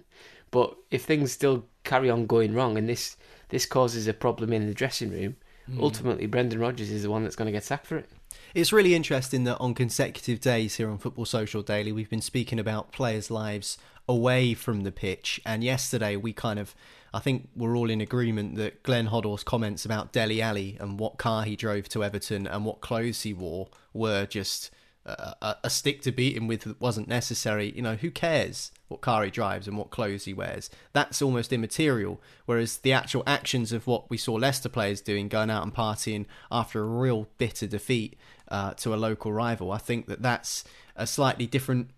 [0.51, 3.17] But if things still carry on going wrong and this
[3.51, 5.81] this causes a problem in the dressing room hmm.
[5.81, 8.11] ultimately Brendan Rodgers is the one that's going to get sacked for it.
[8.55, 12.59] It's really interesting that on consecutive days here on Football Social Daily, we've been speaking
[12.59, 13.77] about players' lives
[14.09, 15.41] away from the pitch.
[15.45, 16.75] And yesterday, we kind of,
[17.13, 21.19] I think we're all in agreement that Glenn Hoddle's comments about Dele Alli and what
[21.19, 24.71] car he drove to Everton and what clothes he wore were just
[25.05, 27.73] a, a, a stick to beat him with that wasn't necessary.
[27.75, 30.71] You know, who cares what car he drives and what clothes he wears?
[30.93, 32.21] That's almost immaterial.
[32.47, 36.27] Whereas the actual actions of what we saw Leicester players doing, going out and partying
[36.51, 38.17] after a real bitter defeat
[38.49, 40.65] uh, to a local rival, I think that that's
[40.97, 41.91] a slightly different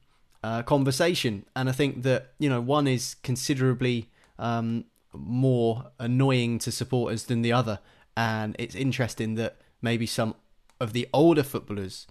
[0.43, 1.45] uh, conversation.
[1.55, 7.43] And I think that, you know, one is considerably um, more annoying to supporters than
[7.43, 7.81] the other.
[8.17, 10.35] And it's interesting that maybe some
[10.81, 12.07] of the older footballers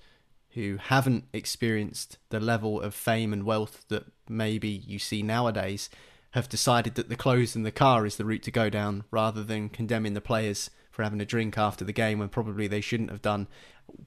[0.51, 5.89] who haven't experienced the level of fame and wealth that maybe you see nowadays
[6.31, 9.43] have decided that the clothes and the car is the route to go down rather
[9.43, 13.09] than condemning the players for having a drink after the game when probably they shouldn't
[13.09, 13.47] have done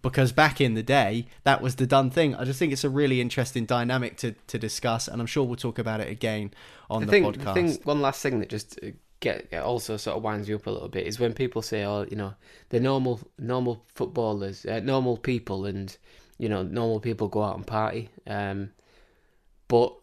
[0.02, 2.90] because back in the day that was the done thing i just think it's a
[2.90, 6.52] really interesting dynamic to, to discuss and i'm sure we'll talk about it again
[6.90, 8.88] on I the think, podcast I think one last thing that just uh,
[9.20, 12.04] get also sort of winds you up a little bit is when people say, "Oh,
[12.10, 12.34] you know,
[12.68, 15.96] they're normal normal footballers, uh, normal people, and
[16.36, 18.72] you know, normal people go out and party." Um,
[19.68, 19.94] but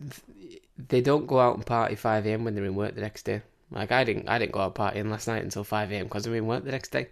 [0.00, 2.42] th- they don't go out and party five a.m.
[2.42, 3.42] when they're in work the next day.
[3.70, 6.04] Like I didn't, I didn't go out partying last night until five a.m.
[6.06, 7.08] because I'm in work the next day.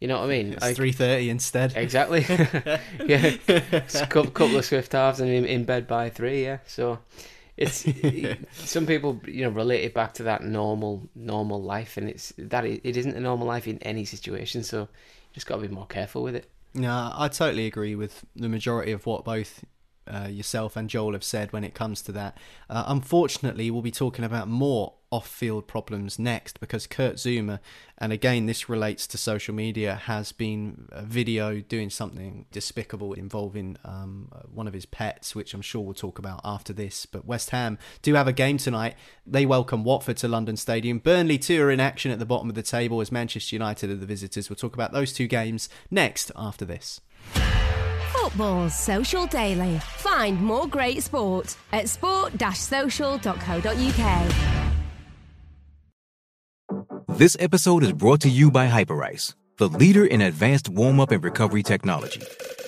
[0.00, 0.52] You know what I mean?
[0.52, 1.74] It's Like- three thirty instead.
[1.76, 2.20] Exactly.
[2.28, 6.44] yeah, It's a cou- couple of swift halves and in, in bed by three.
[6.44, 6.98] Yeah, so
[7.56, 7.86] it's
[8.52, 12.66] some people you know relate it back to that normal normal life, and it's that
[12.66, 14.62] it, it isn't a normal life in any situation.
[14.62, 14.88] So you
[15.34, 16.50] just got to be more careful with it.
[16.74, 19.64] No, I totally agree with the majority of what both
[20.06, 22.38] uh, yourself and Joel have said when it comes to that.
[22.68, 27.60] Uh, unfortunately, we'll be talking about more off field problems next because Kurt Zouma,
[27.98, 33.76] and again, this relates to social media, has been a video doing something despicable involving
[33.84, 37.06] um, one of his pets, which I'm sure we'll talk about after this.
[37.06, 38.94] But West Ham do have a game tonight.
[39.24, 40.98] They welcome Watford to London Stadium.
[40.98, 43.96] Burnley, too, are in action at the bottom of the table as Manchester United are
[43.96, 44.50] the visitors.
[44.50, 47.00] We'll talk about those two games next after this.
[48.12, 49.78] Football Social Daily.
[49.96, 54.32] Find more great sport at sport-social.co.uk.
[57.08, 61.24] This episode is brought to you by Hyperice, the leader in advanced warm up and
[61.24, 62.20] recovery technology.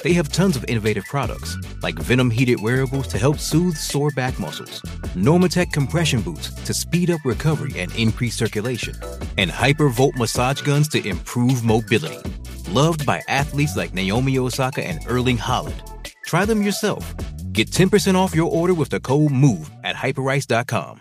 [0.02, 4.38] They have tons of innovative products, like Venom heated wearables to help soothe sore back
[4.38, 4.80] muscles,
[5.16, 8.94] Normatec compression boots to speed up recovery and increase circulation,
[9.36, 12.20] and Hypervolt massage guns to improve mobility.
[12.70, 15.80] Loved by athletes like Naomi Osaka and Erling Haaland.
[16.26, 17.14] Try them yourself.
[17.50, 21.00] Get 10% off your order with the code MOVE at hyperice.com.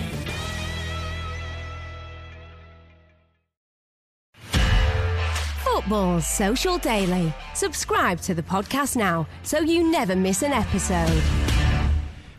[5.91, 7.33] Football Social Daily.
[7.53, 11.50] Subscribe to the podcast now so you never miss an episode.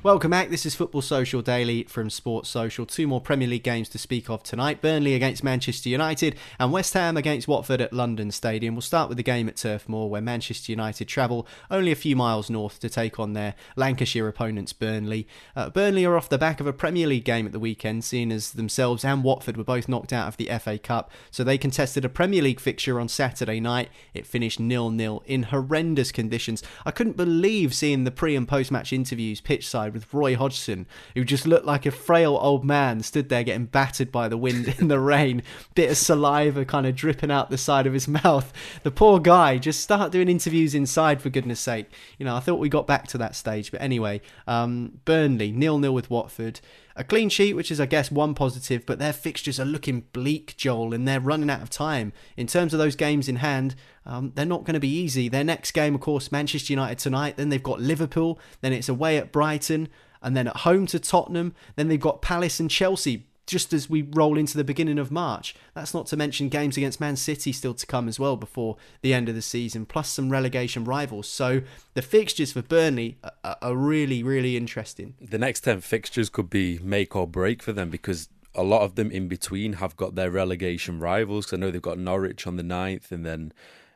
[0.05, 0.51] Welcome back.
[0.51, 2.85] This is Football Social Daily from Sports Social.
[2.85, 6.95] Two more Premier League games to speak of tonight Burnley against Manchester United and West
[6.95, 8.75] Ham against Watford at London Stadium.
[8.75, 12.17] We'll start with the game at Turf Moor, where Manchester United travel only a few
[12.17, 15.29] miles north to take on their Lancashire opponents, Burnley.
[15.55, 18.33] Uh, Burnley are off the back of a Premier League game at the weekend, seeing
[18.33, 21.13] as themselves and Watford were both knocked out of the FA Cup.
[21.31, 23.89] So they contested a Premier League fixture on Saturday night.
[24.15, 26.61] It finished nil nil in horrendous conditions.
[26.85, 30.87] I couldn't believe seeing the pre and post match interviews pitch side with Roy Hodgson,
[31.15, 34.75] who just looked like a frail old man, stood there getting battered by the wind
[34.79, 35.43] in the rain,
[35.75, 38.53] bit of saliva kind of dripping out the side of his mouth.
[38.83, 41.87] The poor guy, just start doing interviews inside for goodness sake.
[42.19, 45.79] You know, I thought we got back to that stage, but anyway, um, Burnley nil
[45.79, 46.61] nil with Watford.
[46.97, 50.55] A clean sheet, which is, I guess, one positive, but their fixtures are looking bleak,
[50.57, 52.13] Joel, and they're running out of time.
[52.37, 53.75] In terms of those games in hand,
[54.05, 55.29] um, they're not going to be easy.
[55.29, 57.37] Their next game, of course, Manchester United tonight.
[57.37, 58.39] Then they've got Liverpool.
[58.61, 59.89] Then it's away at Brighton.
[60.21, 61.55] And then at home to Tottenham.
[61.77, 65.55] Then they've got Palace and Chelsea just as we roll into the beginning of March.
[65.75, 69.13] That's not to mention games against Man City still to come as well before the
[69.13, 71.29] end of the season, plus some relegation rivals.
[71.29, 71.61] So
[71.93, 75.15] the fixtures for Burnley are, are really, really interesting.
[75.21, 78.95] The next 10 fixtures could be make or break for them because a lot of
[78.95, 81.53] them in between have got their relegation rivals.
[81.53, 83.53] I know they've got Norwich on the 9th, and then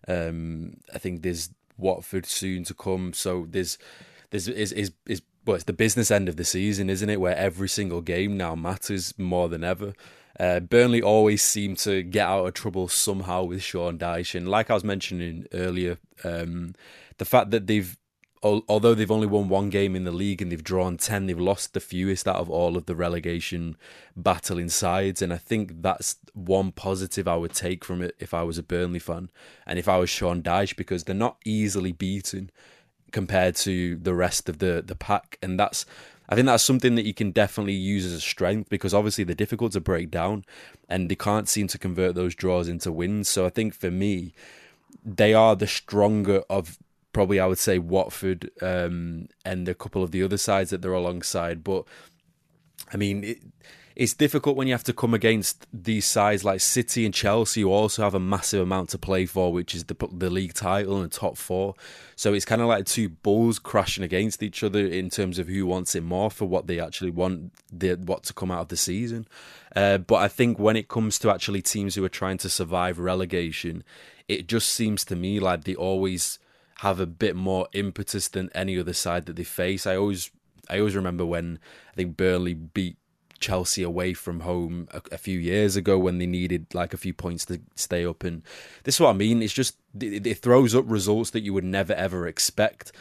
[0.07, 3.14] um, I think there's Watford soon to come.
[3.14, 3.79] So there's
[4.31, 7.20] there's is is is well, it's the business end of the season, isn't it?
[7.20, 9.94] Where every single game now matters more than ever.
[10.38, 14.70] Uh, Burnley always seem to get out of trouble somehow with Sean Dyche, and like
[14.70, 16.74] I was mentioning earlier, um,
[17.18, 17.96] the fact that they've
[18.42, 21.72] although they've only won one game in the league and they've drawn 10 they've lost
[21.72, 23.76] the fewest out of all of the relegation
[24.14, 28.42] battling sides and i think that's one positive i would take from it if i
[28.42, 29.30] was a burnley fan
[29.66, 32.50] and if i was sean dyche because they're not easily beaten
[33.16, 35.87] compared to the rest of the the pack and that's
[36.29, 39.35] I think that's something that you can definitely use as a strength because obviously they're
[39.35, 40.44] difficult to break down
[40.87, 43.31] and they can't seem to convert those draws into wins.
[43.31, 44.35] So I think for me,
[45.02, 46.76] they are the stronger of
[47.14, 50.92] probably I would say Watford um, and a couple of the other sides that they're
[50.92, 51.64] alongside.
[51.64, 51.85] But
[52.92, 53.38] I mean, it,
[53.96, 57.72] it's difficult when you have to come against these sides like City and Chelsea, who
[57.72, 61.11] also have a massive amount to play for, which is the the league title and
[61.11, 61.74] top four.
[62.14, 65.64] So it's kind of like two bulls crashing against each other in terms of who
[65.64, 68.76] wants it more for what they actually want, the, what to come out of the
[68.76, 69.26] season.
[69.74, 72.99] Uh, but I think when it comes to actually teams who are trying to survive
[72.99, 73.82] relegation,
[74.28, 76.38] it just seems to me like they always
[76.80, 79.86] have a bit more impetus than any other side that they face.
[79.86, 80.30] I always
[80.68, 81.61] I always remember when
[81.92, 82.99] I think Burnley beat
[83.39, 87.12] Chelsea away from home a, a, few years ago when they needed like a few
[87.12, 88.24] points to stay up.
[88.24, 88.43] And
[88.84, 89.43] this is what I mean.
[89.43, 92.93] It's just it, it throws up results that you would never ever expect.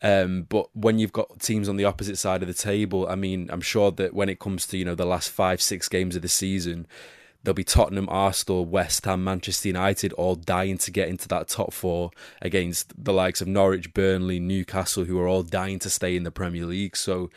[0.00, 3.50] Um, but when you've got teams on the opposite side of the table, I mean,
[3.50, 6.22] I'm sure that when it comes to you know the last five six games of
[6.22, 6.86] the season,
[7.42, 11.72] there'll be Tottenham, Arsenal, West Ham, Manchester United all dying to get into that top
[11.72, 12.10] four
[12.42, 16.30] against the likes of Norwich, Burnley, Newcastle, who are all dying to stay in the
[16.30, 16.96] Premier League.
[16.96, 17.30] So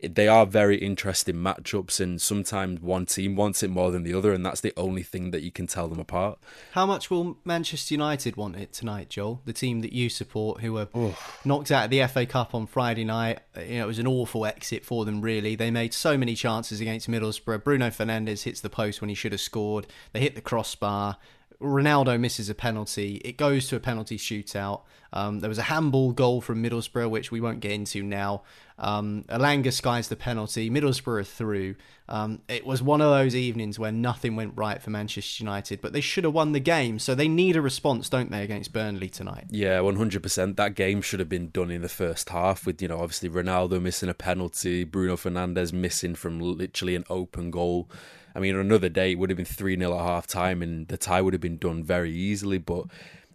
[0.00, 4.32] they are very interesting matchups, and sometimes one team wants it more than the other,
[4.32, 6.38] and that's the only thing that you can tell them apart.
[6.72, 9.42] How much will Manchester United want it tonight, Joel?
[9.44, 10.88] The team that you support, who were
[11.44, 13.40] knocked out of the FA Cup on Friday night.
[13.56, 15.20] You know, it was an awful exit for them.
[15.20, 17.64] Really, they made so many chances against Middlesbrough.
[17.64, 19.86] Bruno Fernandes hits the post when he should have scored.
[20.12, 21.16] They hit the crossbar.
[21.60, 23.16] Ronaldo misses a penalty.
[23.24, 24.82] It goes to a penalty shootout.
[25.12, 28.42] Um, there was a handball goal from Middlesbrough, which we won't get into now.
[28.78, 30.70] Um, Elanga skies the penalty.
[30.70, 31.74] Middlesbrough through.
[32.08, 35.92] Um, it was one of those evenings where nothing went right for Manchester United, but
[35.92, 36.98] they should have won the game.
[36.98, 39.46] So they need a response, don't they, against Burnley tonight?
[39.50, 40.56] Yeah, one hundred percent.
[40.56, 43.82] That game should have been done in the first half, with you know obviously Ronaldo
[43.82, 47.90] missing a penalty, Bruno Fernandes missing from literally an open goal.
[48.34, 50.96] I mean, another day it would have been 3 0 at half time and the
[50.96, 52.58] tie would have been done very easily.
[52.58, 52.84] But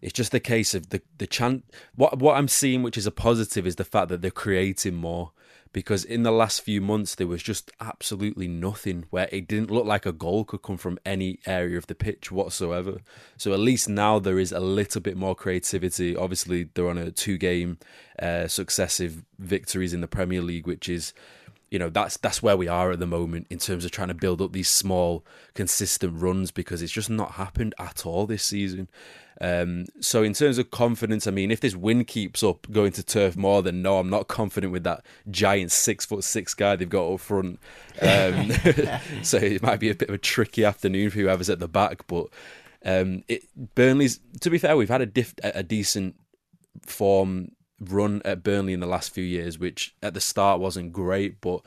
[0.04, 1.64] it's just a case of the, the chant.
[1.96, 5.32] What, what I'm seeing, which is a positive, is the fact that they're creating more.
[5.72, 9.86] Because in the last few months, there was just absolutely nothing where it didn't look
[9.86, 13.00] like a goal could come from any area of the pitch whatsoever.
[13.38, 16.16] So at least now there is a little bit more creativity.
[16.16, 17.80] Obviously, they're on a two game
[18.20, 21.14] uh, successive victories in the Premier League, which is
[21.72, 24.14] you know that's that's where we are at the moment in terms of trying to
[24.14, 25.26] build up these small
[25.56, 28.88] consistent runs because it's just not happened at all this season
[29.44, 33.04] um, so in terms of confidence i mean if this win keeps up going to
[33.04, 36.90] Turf Moor then no i'm not confident with that giant six foot six guy they've
[36.90, 37.60] got up front
[38.02, 38.52] um,
[39.22, 42.08] so it might be a bit of a tricky afternoon for whoever's at the back
[42.08, 42.28] but
[42.86, 43.44] um, it,
[43.76, 46.16] burnley's to be fair we've had a, diff, a decent
[46.86, 51.42] form run at Burnley in the last few years, which at the start wasn't great.
[51.42, 51.62] But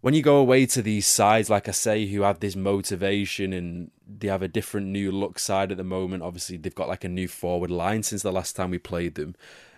[0.00, 3.90] when you go away to these sides, like I say, who have this motivation and
[4.06, 7.08] they have a different new look side at the moment, obviously they've got like a
[7.08, 9.34] new forward line since the last time we played them.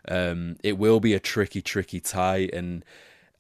[0.06, 2.48] Um, it will be a tricky, tricky tie.
[2.52, 2.84] And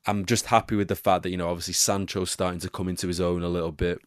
[0.06, 3.06] I'm just happy with the fact that, you know, obviously Sancho's starting to come into
[3.06, 4.00] his own a little bit.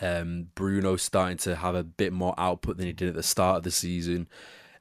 [0.00, 3.58] Um, Bruno's starting to have a bit more output than he did at the start
[3.58, 4.28] of the season.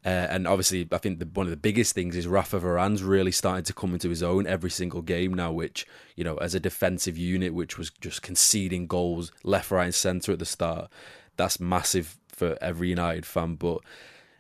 [0.06, 3.34] Uh, and obviously, I think the, one of the biggest things is Rafa Varane's really
[3.34, 5.52] starting to come into his own every single game now.
[5.52, 5.86] Which
[6.16, 10.32] you know, as a defensive unit, which was just conceding goals left, right, and centre
[10.32, 10.90] at the start,
[11.36, 13.56] that's massive for every United fan.
[13.56, 13.80] But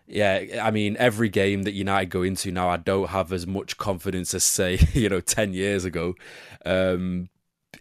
[0.07, 3.78] yeah, I mean, every game that United go into now, I don't have as much
[3.78, 6.16] confidence as say you know ten years ago.
[6.66, 7.28] Um,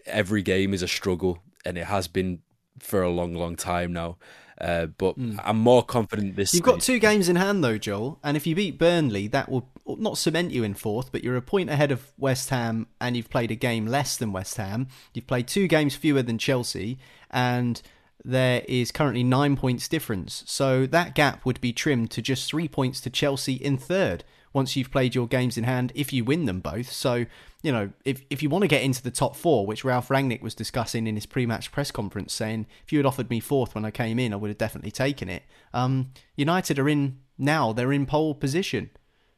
[0.05, 2.41] every game is a struggle, and it has been
[2.81, 4.17] for a long, long time now.
[4.61, 5.39] Uh, but mm.
[5.45, 6.53] I'm more confident this.
[6.53, 9.69] You've got two games in hand though, Joel, and if you beat Burnley, that will
[9.87, 13.31] not cement you in fourth, but you're a point ahead of West Ham, and you've
[13.31, 14.89] played a game less than West Ham.
[15.15, 16.99] You've played two games fewer than Chelsea,
[17.31, 17.81] and
[18.25, 20.43] there is currently nine points difference.
[20.47, 24.25] So that gap would be trimmed to just three points to Chelsea in third
[24.59, 26.91] once you've played your games in hand if you win them both.
[26.91, 27.27] So,
[27.63, 30.43] you know, if, if you want to get into the top four, which Ralf Rangnick
[30.43, 33.77] was discussing in his pre match press conference, saying, if you had offered me fourth
[33.77, 35.45] when I came in, I would have definitely taken it.
[35.73, 38.91] Um, United are in now, they're in pole position.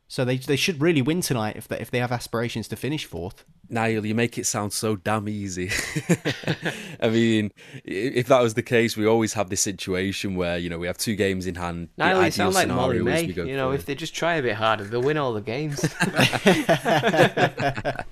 [0.09, 3.05] So they they should really win tonight if they, if they have aspirations to finish
[3.05, 3.45] fourth.
[3.71, 5.71] Niall, you make it sound so damn easy.
[7.01, 7.53] I mean,
[7.85, 10.99] if that was the case, we always have this situation where you know we have
[10.99, 11.89] two games in hand.
[11.97, 13.27] Niall, you sound like Molly-Mae.
[13.27, 15.85] You know, if they just try a bit harder, they'll win all the games.
[16.01, 18.05] I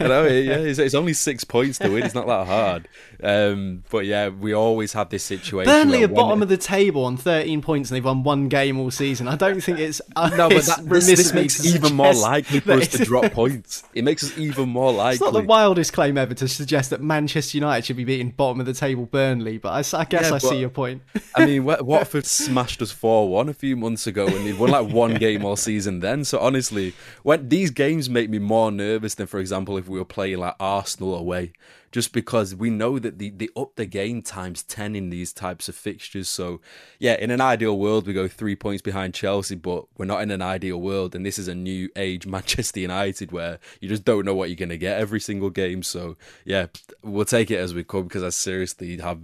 [0.00, 2.04] know, yeah, it's, it's, only six points to win.
[2.04, 2.88] It's not that hard.
[3.22, 5.72] Um, but yeah, we always have this situation.
[5.72, 6.44] Burnley are bottom it...
[6.44, 9.26] of the table on thirteen points, and they've won one game all season.
[9.26, 12.60] I don't think it's uh, no, but that, this, this makes it even more likely
[12.60, 13.84] for us to drop points.
[13.94, 15.14] It makes us even more likely.
[15.14, 18.60] It's not the wildest claim ever to suggest that Manchester United should be beating bottom
[18.60, 21.02] of the table Burnley, but I, I guess yeah, I see your point.
[21.34, 24.92] I mean, Watford smashed us 4 1 a few months ago and they'd won like
[24.92, 26.24] one game all season then.
[26.24, 30.04] So honestly, when these games make me more nervous than, for example, if we were
[30.04, 31.52] playing like Arsenal away
[31.90, 35.68] just because we know that the, the up the game times 10 in these types
[35.68, 36.28] of fixtures.
[36.28, 36.60] So,
[36.98, 40.30] yeah, in an ideal world, we go three points behind Chelsea, but we're not in
[40.30, 41.14] an ideal world.
[41.14, 44.56] And this is a new age Manchester United where you just don't know what you're
[44.56, 45.82] going to get every single game.
[45.82, 46.66] So, yeah,
[47.02, 49.20] we'll take it as we come because I seriously have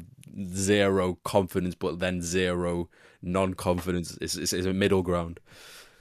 [0.46, 2.88] zero confidence, but then zero
[3.22, 4.16] non confidence.
[4.20, 5.40] It's, it's, it's a middle ground.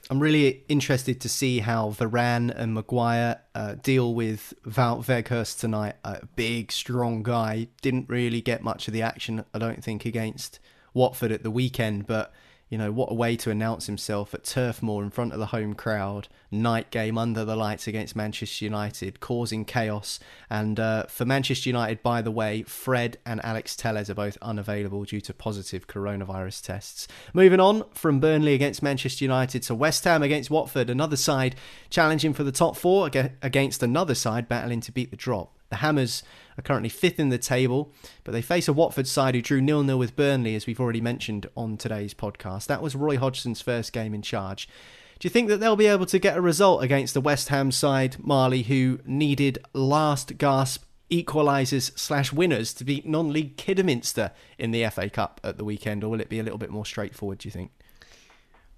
[0.09, 5.95] I'm really interested to see how Varane and Maguire uh, deal with Wout Weghorst tonight.
[6.03, 7.67] A big, strong guy.
[7.81, 10.59] Didn't really get much of the action, I don't think, against
[10.93, 12.33] Watford at the weekend, but
[12.73, 15.45] you know, what a way to announce himself at Turf Moor in front of the
[15.45, 16.27] home crowd.
[16.49, 20.19] Night game under the lights against Manchester United, causing chaos.
[20.49, 25.03] And uh, for Manchester United, by the way, Fred and Alex Telles are both unavailable
[25.03, 27.07] due to positive coronavirus tests.
[27.31, 31.55] Moving on from Burnley against Manchester United to West Ham against Watford, another side
[31.91, 33.07] challenging for the top four
[33.43, 35.55] against another side battling to beat the drop.
[35.73, 36.21] The Hammers
[36.55, 37.91] are currently fifth in the table,
[38.23, 41.47] but they face a Watford side who drew nil-nil with Burnley, as we've already mentioned
[41.57, 42.67] on today's podcast.
[42.67, 44.69] That was Roy Hodgson's first game in charge.
[45.17, 47.71] Do you think that they'll be able to get a result against the West Ham
[47.71, 54.87] side, Marley, who needed last gasp equalisers slash winners to beat non-league Kidderminster in the
[54.91, 57.39] FA Cup at the weekend, or will it be a little bit more straightforward?
[57.39, 57.71] Do you think?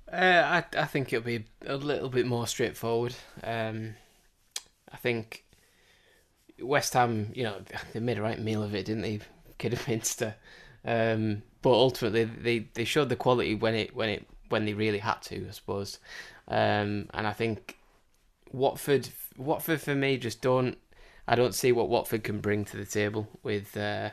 [0.09, 3.15] Uh, I I think it'll be a little bit more straightforward.
[3.43, 3.95] Um,
[4.93, 5.44] I think
[6.59, 7.57] West Ham, you know,
[7.93, 9.19] they made a right meal of it, didn't they?
[9.57, 10.35] Kidderminster.
[10.83, 14.99] Um, but ultimately, they, they showed the quality when it when it when they really
[14.99, 15.99] had to, I suppose.
[16.47, 17.77] Um, and I think
[18.51, 20.77] Watford, Watford for me, just don't.
[21.27, 24.11] I don't see what Watford can bring to the table with uh,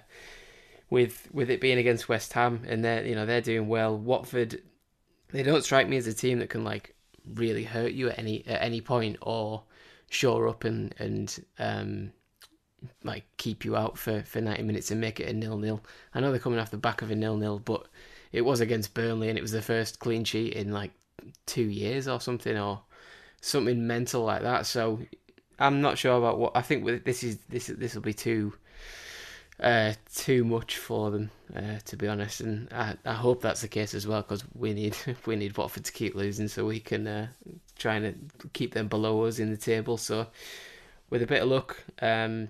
[0.88, 3.96] with with it being against West Ham, and they're you know they're doing well.
[3.96, 4.62] Watford,
[5.30, 6.94] they don't strike me as a team that can like
[7.34, 9.64] really hurt you at any at any point or
[10.10, 12.12] shore up and and um,
[13.04, 15.80] like keep you out for, for 90 minutes and make it a nil nil.
[16.14, 17.86] I know they're coming off the back of a nil nil, but
[18.32, 20.92] it was against Burnley and it was the first clean sheet in like
[21.46, 22.80] two years or something or
[23.40, 24.66] something mental like that.
[24.66, 25.00] So
[25.58, 27.04] I'm not sure about what I think.
[27.04, 28.54] This is this this will be too
[29.60, 33.68] uh, too much for them uh, to be honest, and I, I hope that's the
[33.68, 37.06] case as well because we need we need Watford to keep losing so we can
[37.06, 37.26] uh,
[37.78, 39.98] try and keep them below us in the table.
[39.98, 40.26] So
[41.10, 41.76] with a bit of luck.
[42.00, 42.48] Um,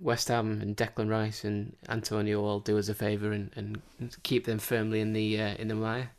[0.00, 3.80] West Ham and Declan Rice and Antonio all do us a favour and, and
[4.22, 6.10] keep them firmly in the uh, in the mire.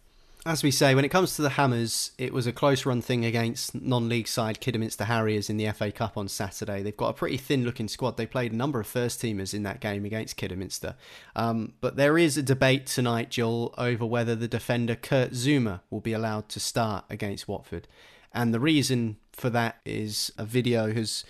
[0.48, 3.26] As we say, when it comes to the Hammers, it was a close run thing
[3.26, 6.84] against non-league side Kidderminster Harriers in the FA Cup on Saturday.
[6.84, 8.16] They've got a pretty thin-looking squad.
[8.16, 10.94] They played a number of first-teamers in that game against Kidderminster.
[11.36, 16.00] Um, but there is a debate tonight, Joel, over whether the defender Kurt Zouma will
[16.00, 17.88] be allowed to start against Watford.
[18.32, 21.26] And the reason for that is a video has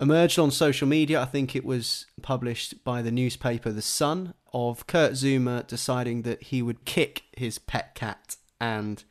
[0.00, 1.20] emerged on social media.
[1.20, 6.44] I think it was published by the newspaper The Sun of Kurt Zouma deciding that
[6.44, 8.36] he would kick his pet cat.
[8.60, 9.02] And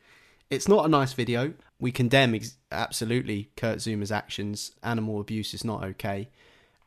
[0.50, 1.54] it's not a nice video.
[1.78, 4.72] We condemn ex- absolutely Kurt Zouma's actions.
[4.82, 6.30] Animal abuse is not okay.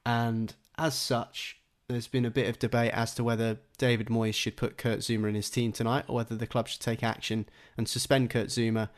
[0.06, 4.56] And as such, there's been a bit of debate as to whether David Moyes should
[4.56, 7.48] put Kurt Zouma in his team tonight or whether the club should take action
[7.78, 8.90] and suspend Kurt Zouma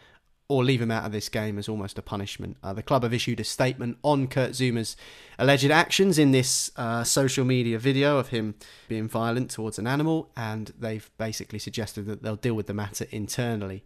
[0.52, 2.58] or leave him out of this game as almost a punishment.
[2.62, 4.98] Uh, the club have issued a statement on Kurt Zouma's
[5.40, 8.56] alleged actions in this uh, social media video of him
[8.90, 13.06] being violent towards an animal, and they've basically suggested that they'll deal with the matter
[13.12, 13.82] internally.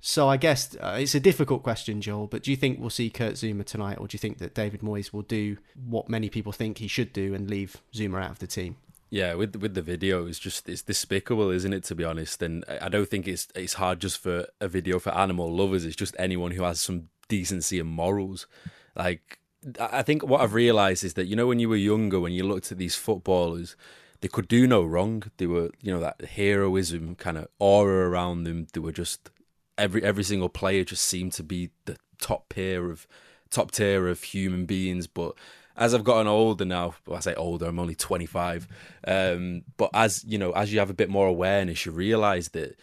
[0.00, 2.26] So I guess uh, it's a difficult question, Joel.
[2.26, 4.80] But do you think we'll see Kurt Zouma tonight, or do you think that David
[4.80, 5.58] Moyes will do
[5.88, 8.78] what many people think he should do and leave Zouma out of the team?
[9.10, 11.82] Yeah, with with the video, it's just it's despicable, isn't it?
[11.84, 15.10] To be honest, and I don't think it's it's hard just for a video for
[15.10, 15.84] animal lovers.
[15.84, 18.46] It's just anyone who has some decency and morals.
[18.94, 19.40] Like
[19.80, 22.44] I think what I've realised is that you know when you were younger, when you
[22.44, 23.74] looked at these footballers,
[24.20, 25.24] they could do no wrong.
[25.38, 28.68] They were you know that heroism kind of aura around them.
[28.72, 29.28] They were just
[29.76, 33.08] every every single player just seemed to be the top tier of
[33.50, 35.34] top tier of human beings, but
[35.76, 38.68] as I've gotten older now, well, I say older, I'm only 25.
[39.06, 42.76] Um, but as you know, as you have a bit more awareness, you realise that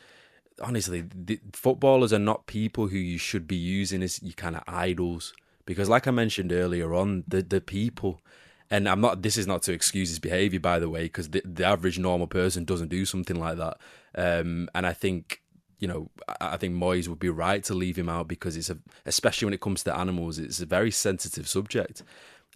[0.61, 1.05] honestly,
[1.53, 5.33] footballers are not people who you should be using as your kind of idols.
[5.65, 8.21] Because, like I mentioned earlier on, the the people,
[8.69, 9.21] and I'm not.
[9.21, 12.27] This is not to excuse his behaviour, by the way, because the, the average normal
[12.27, 13.77] person doesn't do something like that.
[14.15, 15.41] Um, and I think
[15.79, 16.09] you know,
[16.41, 19.53] I think Moyes would be right to leave him out because it's a, especially when
[19.53, 22.01] it comes to animals, it's a very sensitive subject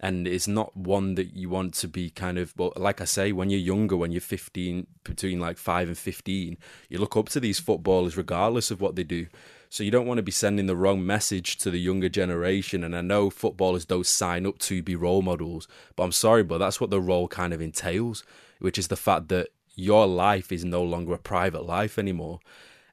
[0.02, 3.30] and it's not one that you want to be kind of well like i say
[3.30, 7.40] when you're younger when you're 15 between like 5 and 15 you look up to
[7.40, 9.26] these footballers regardless of what they do.
[9.70, 12.84] So you don't want to be sending the wrong message to the younger generation.
[12.84, 16.58] And i know footballers don't sign up to be role models but i'm sorry but
[16.58, 18.24] that's what the role kind of entails
[18.58, 22.40] which is the fact that your life is no longer a private life anymore.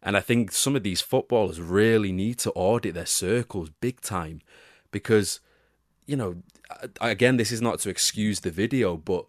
[0.01, 4.41] And i think some of these footballers really need to audit their circles big time
[4.91, 5.41] because
[6.09, 6.35] you know,
[6.99, 9.25] again, this is not to excuse the video, but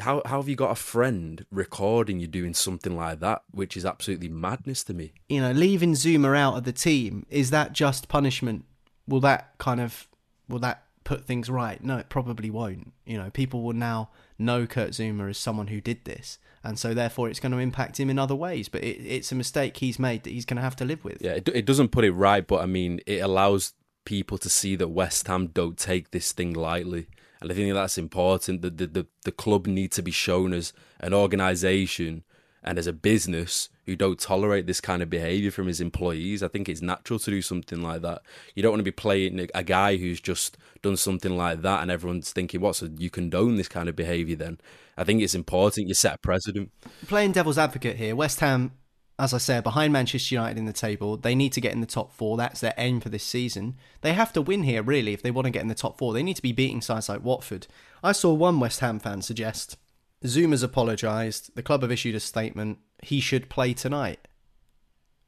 [0.00, 3.86] how how have you got a friend recording you doing something like that, which is
[3.86, 5.12] absolutely madness to me.
[5.28, 8.64] You know, leaving Zouma out of the team is that just punishment?
[9.06, 10.08] Will that kind of
[10.48, 11.82] will that put things right?
[11.84, 12.92] No, it probably won't.
[13.06, 16.94] You know, people will now know Kurt Zouma as someone who did this, and so
[16.94, 18.68] therefore it's going to impact him in other ways.
[18.68, 21.18] But it, it's a mistake he's made that he's going to have to live with.
[21.22, 23.74] Yeah, it, it doesn't put it right, but I mean, it allows
[24.04, 27.06] people to see that West Ham don't take this thing lightly.
[27.40, 28.62] And I think that's important.
[28.62, 32.24] The, the, the, the club need to be shown as an organisation
[32.62, 36.42] and as a business who don't tolerate this kind of behaviour from his employees.
[36.42, 38.22] I think it's natural to do something like that.
[38.54, 41.90] You don't want to be playing a guy who's just done something like that and
[41.90, 44.58] everyone's thinking, what, so you condone this kind of behaviour then?
[44.96, 46.72] I think it's important you set a precedent.
[47.06, 48.72] Playing devil's advocate here, West Ham
[49.18, 51.16] as I said, behind Manchester United in the table.
[51.16, 52.36] They need to get in the top four.
[52.36, 53.76] That's their aim for this season.
[54.00, 56.12] They have to win here, really, if they want to get in the top four.
[56.12, 57.68] They need to be beating sides like Watford.
[58.02, 59.76] I saw one West Ham fan suggest
[60.24, 61.54] Zouma's apologised.
[61.54, 62.78] The club have issued a statement.
[63.02, 64.26] He should play tonight,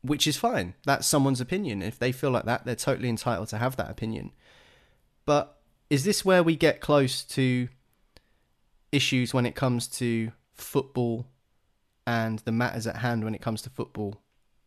[0.03, 0.75] which is fine.
[0.85, 1.81] That's someone's opinion.
[1.81, 4.33] If they feel like that, they're totally entitled to have that opinion.
[5.27, 5.59] But
[5.91, 7.69] is this where we get close to
[8.91, 11.27] issues when it comes to football
[12.07, 14.21] and the matters at hand when it comes to football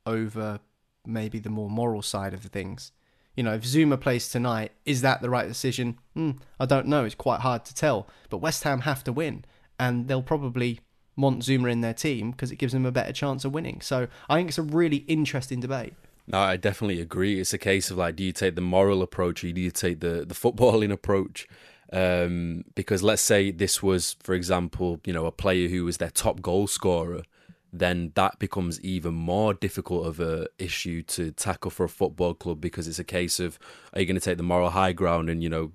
[0.05, 0.59] over
[1.05, 2.91] maybe the more moral side of the things.
[3.35, 5.97] You know, if Zouma plays tonight, is that the right decision?
[6.13, 7.05] Hmm, I don't know.
[7.05, 8.07] It's quite hard to tell.
[8.29, 9.45] But West Ham have to win,
[9.79, 10.81] and they'll probably
[11.15, 13.81] want Zouma in their team because it gives them a better chance of winning.
[13.81, 15.93] So I think it's a really interesting debate.
[16.27, 17.39] No, I definitely agree.
[17.39, 19.99] It's a case of like, do you take the moral approach or do you take
[19.99, 21.47] the, the footballing approach?
[21.91, 26.11] Um, because let's say this was, for example, you know, a player who was their
[26.11, 27.23] top goal scorer,
[27.71, 32.59] then that becomes even more difficult of a issue to tackle for a football club
[32.59, 33.59] because it's a case of
[33.93, 35.71] are you going to take the moral high ground and you know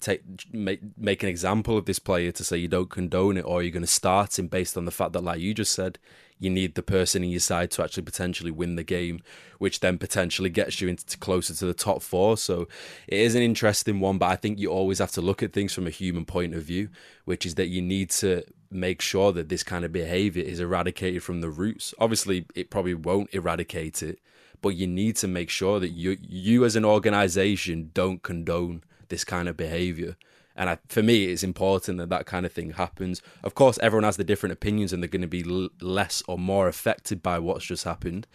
[0.00, 0.22] take
[0.52, 3.72] make make an example of this player to say you don't condone it, or you're
[3.72, 5.98] going to start him based on the fact that, like you just said,
[6.38, 9.20] you need the person in your side to actually potentially win the game,
[9.58, 12.36] which then potentially gets you into closer to the top four.
[12.36, 12.68] So
[13.06, 15.74] it is an interesting one, but I think you always have to look at things
[15.74, 16.90] from a human point of view,
[17.24, 21.22] which is that you need to make sure that this kind of behavior is eradicated
[21.22, 21.94] from the roots.
[21.98, 24.20] Obviously, it probably won't eradicate it,
[24.60, 29.24] but you need to make sure that you you as an organization don't condone this
[29.24, 30.16] kind of behavior.
[30.56, 33.22] And I, for me, it's important that that kind of thing happens.
[33.44, 36.36] Of course, everyone has the different opinions, and they're going to be l- less or
[36.36, 38.26] more affected by what's just happened.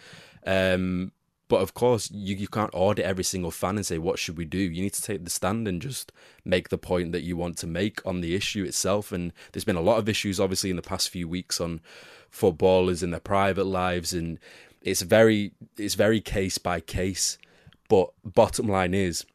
[0.45, 1.11] Um,
[1.49, 4.45] but of course, you, you can't audit every single fan and say, what should we
[4.45, 4.57] do?
[4.57, 6.13] You need to take the stand and just
[6.45, 9.11] make the point that you want to make on the issue itself.
[9.11, 11.81] And there's been a lot of issues, obviously, in the past few weeks on
[12.29, 14.13] footballers and their private lives.
[14.13, 14.39] And
[14.81, 17.37] it's very, it's very case by case.
[17.89, 19.25] But bottom line is,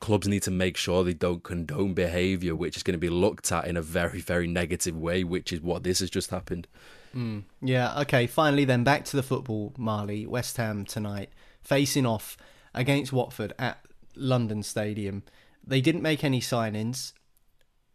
[0.00, 3.52] clubs need to make sure they don't condone behaviour which is going to be looked
[3.52, 6.66] at in a very, very negative way, which is what this has just happened.
[7.14, 10.26] Mm, yeah, okay, finally then back to the football, Marley.
[10.26, 11.30] West Ham tonight
[11.62, 12.36] facing off
[12.74, 13.84] against Watford at
[14.14, 15.22] London Stadium.
[15.66, 17.12] They didn't make any signings.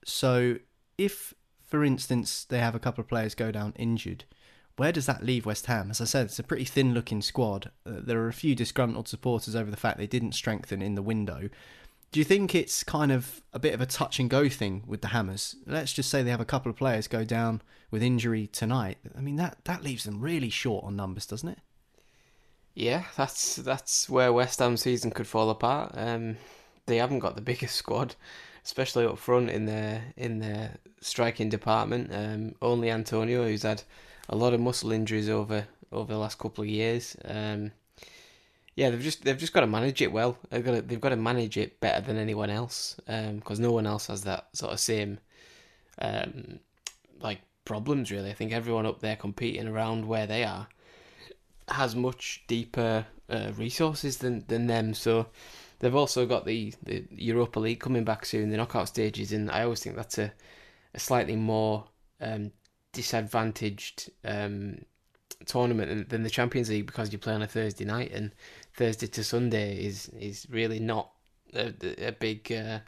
[0.06, 0.58] So
[0.98, 1.34] if,
[1.66, 4.26] for instance, they have a couple of players go down injured,
[4.76, 5.92] where does that leave West Ham?
[5.92, 7.72] As I said, it's a pretty thin looking squad.
[7.86, 11.02] Uh, there are a few disgruntled supporters over the fact they didn't strengthen in the
[11.02, 11.50] window.
[12.14, 15.02] Do you think it's kind of a bit of a touch and go thing with
[15.02, 15.56] the Hammers?
[15.66, 19.00] Let's just say they have a couple of players go down with injury tonight.
[19.18, 21.58] I mean that that leaves them really short on numbers, doesn't it?
[22.76, 25.94] Yeah, that's that's where West Ham season could fall apart.
[25.96, 26.38] Um,
[26.86, 28.14] they haven't got the biggest squad,
[28.64, 32.14] especially up front in their in their striking department.
[32.14, 33.82] Um, only Antonio, who's had
[34.30, 37.18] a lot of muscle injuries over over the last couple of years.
[37.26, 37.72] Um,
[38.76, 40.38] yeah, they've just they've just got to manage it well.
[40.50, 43.72] They've got to, they've got to manage it better than anyone else because um, no
[43.72, 45.20] one else has that sort of same
[46.00, 46.60] um,
[47.22, 48.12] like problems.
[48.12, 50.68] Really, I think everyone up there competing around where they are
[51.70, 54.94] has much deeper uh, resources than than them.
[54.94, 55.28] So
[55.80, 59.64] they've also got the the Europa League coming back soon, the knockout stages, and I
[59.64, 60.34] always think that's a
[60.96, 61.86] a slightly more
[62.22, 62.52] um,
[62.92, 64.86] disadvantaged um,
[65.46, 68.34] tournament than the Champions League because you play on a Thursday night and
[68.74, 71.12] Thursday to Sunday is is really not
[71.54, 72.80] a, a big uh,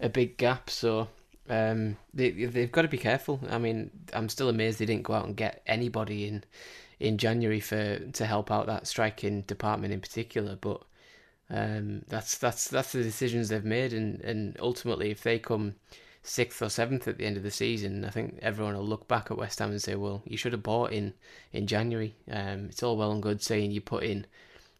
[0.00, 0.70] a big gap.
[0.70, 1.08] So
[1.48, 3.40] um, they they've got to be careful.
[3.48, 6.44] I mean, I'm still amazed they didn't go out and get anybody in
[7.00, 10.56] in January for to help out that striking department in particular.
[10.56, 10.82] But
[11.50, 15.74] um, that's that's that's the decisions they've made, and and ultimately, if they come
[16.22, 19.30] sixth or seventh at the end of the season, I think everyone will look back
[19.30, 21.14] at West Ham and say, "Well, you should have bought in
[21.52, 24.26] in January." Um, it's all well and good saying you put in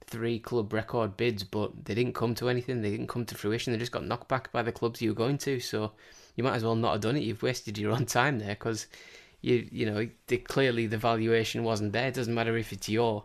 [0.06, 2.82] three club record bids, but they didn't come to anything.
[2.82, 3.72] They didn't come to fruition.
[3.72, 5.60] They just got knocked back by the clubs you were going to.
[5.60, 5.92] So
[6.36, 7.22] you might as well not have done it.
[7.22, 8.86] You've wasted your own time there because
[9.40, 12.08] you you know they, clearly the valuation wasn't there.
[12.08, 13.24] It doesn't matter if it's your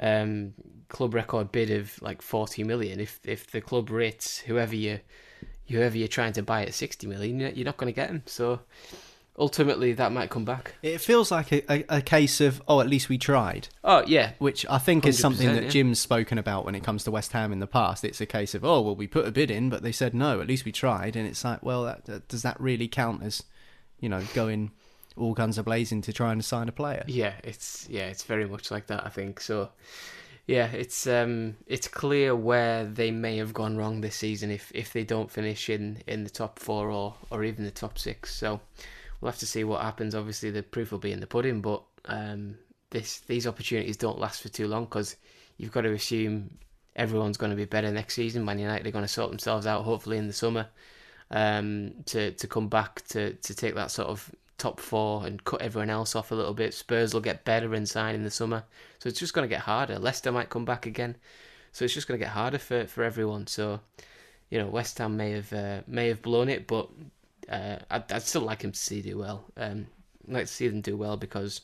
[0.00, 0.54] um,
[0.88, 3.00] club record bid of like forty million.
[3.00, 5.00] If if the club rates whoever you
[5.68, 8.22] whoever you're trying to buy at sixty million, you're not going to get them.
[8.26, 8.60] So
[9.38, 10.74] ultimately that might come back.
[10.82, 13.68] It feels like a, a, a, case of oh, at least we tried.
[13.82, 15.68] Oh yeah, which I think is something that yeah.
[15.68, 18.04] Jim's spoken about when it comes to West Ham in the past.
[18.04, 20.40] It's a case of oh well, we put a bid in, but they said no.
[20.40, 23.42] At least we tried, and it's like well, that, that, does that really count as
[24.00, 24.70] you know going
[25.16, 27.04] all guns are blazing to try and sign a player?
[27.06, 29.04] Yeah, it's yeah, it's very much like that.
[29.04, 29.70] I think so.
[30.46, 34.92] Yeah, it's um, it's clear where they may have gone wrong this season if, if
[34.92, 38.34] they don't finish in, in the top four or, or even the top six.
[38.34, 38.60] So
[39.20, 40.14] we'll have to see what happens.
[40.14, 42.56] Obviously, the proof will be in the pudding, but um,
[42.90, 45.16] this these opportunities don't last for too long because
[45.56, 46.58] you've got to assume
[46.96, 48.44] everyone's going to be better next season.
[48.44, 50.66] Man United are going to sort themselves out, hopefully in the summer,
[51.30, 55.62] um, to to come back to to take that sort of top four and cut
[55.62, 56.74] everyone else off a little bit.
[56.74, 58.64] Spurs will get better and sign in the summer,
[58.98, 59.98] so it's just going to get harder.
[59.98, 61.16] Leicester might come back again,
[61.72, 63.46] so it's just going to get harder for for everyone.
[63.46, 63.80] So.
[64.52, 66.88] You know, West Ham may have uh, may have blown it, but
[67.48, 69.44] uh, I'd, I'd, still like him to see do well.
[69.56, 69.86] Um,
[70.26, 71.62] like to see them do well because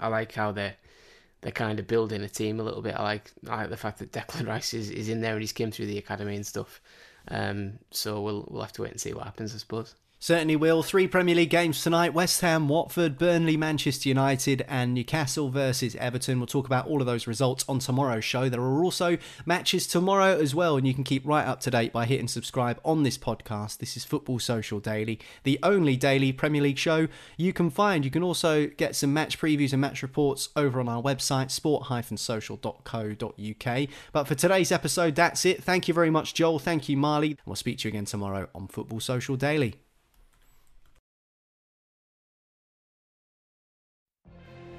[0.00, 0.76] I like how they're
[1.40, 2.94] they're kind of building a team a little bit.
[2.94, 5.52] I like I like the fact that Declan Rice is, is in there and he's
[5.52, 6.80] came through the academy and stuff.
[7.28, 9.94] Um, so we'll we'll have to wait and see what happens, I suppose.
[10.20, 10.82] Certainly will.
[10.82, 16.40] Three Premier League games tonight West Ham, Watford, Burnley, Manchester United, and Newcastle versus Everton.
[16.40, 18.48] We'll talk about all of those results on tomorrow's show.
[18.48, 19.16] There are also
[19.46, 22.80] matches tomorrow as well, and you can keep right up to date by hitting subscribe
[22.84, 23.78] on this podcast.
[23.78, 27.06] This is Football Social Daily, the only daily Premier League show
[27.36, 28.04] you can find.
[28.04, 33.88] You can also get some match previews and match reports over on our website, sport-social.co.uk.
[34.12, 35.62] But for today's episode, that's it.
[35.62, 36.58] Thank you very much, Joel.
[36.58, 37.36] Thank you, Marley.
[37.46, 39.76] We'll speak to you again tomorrow on Football Social Daily.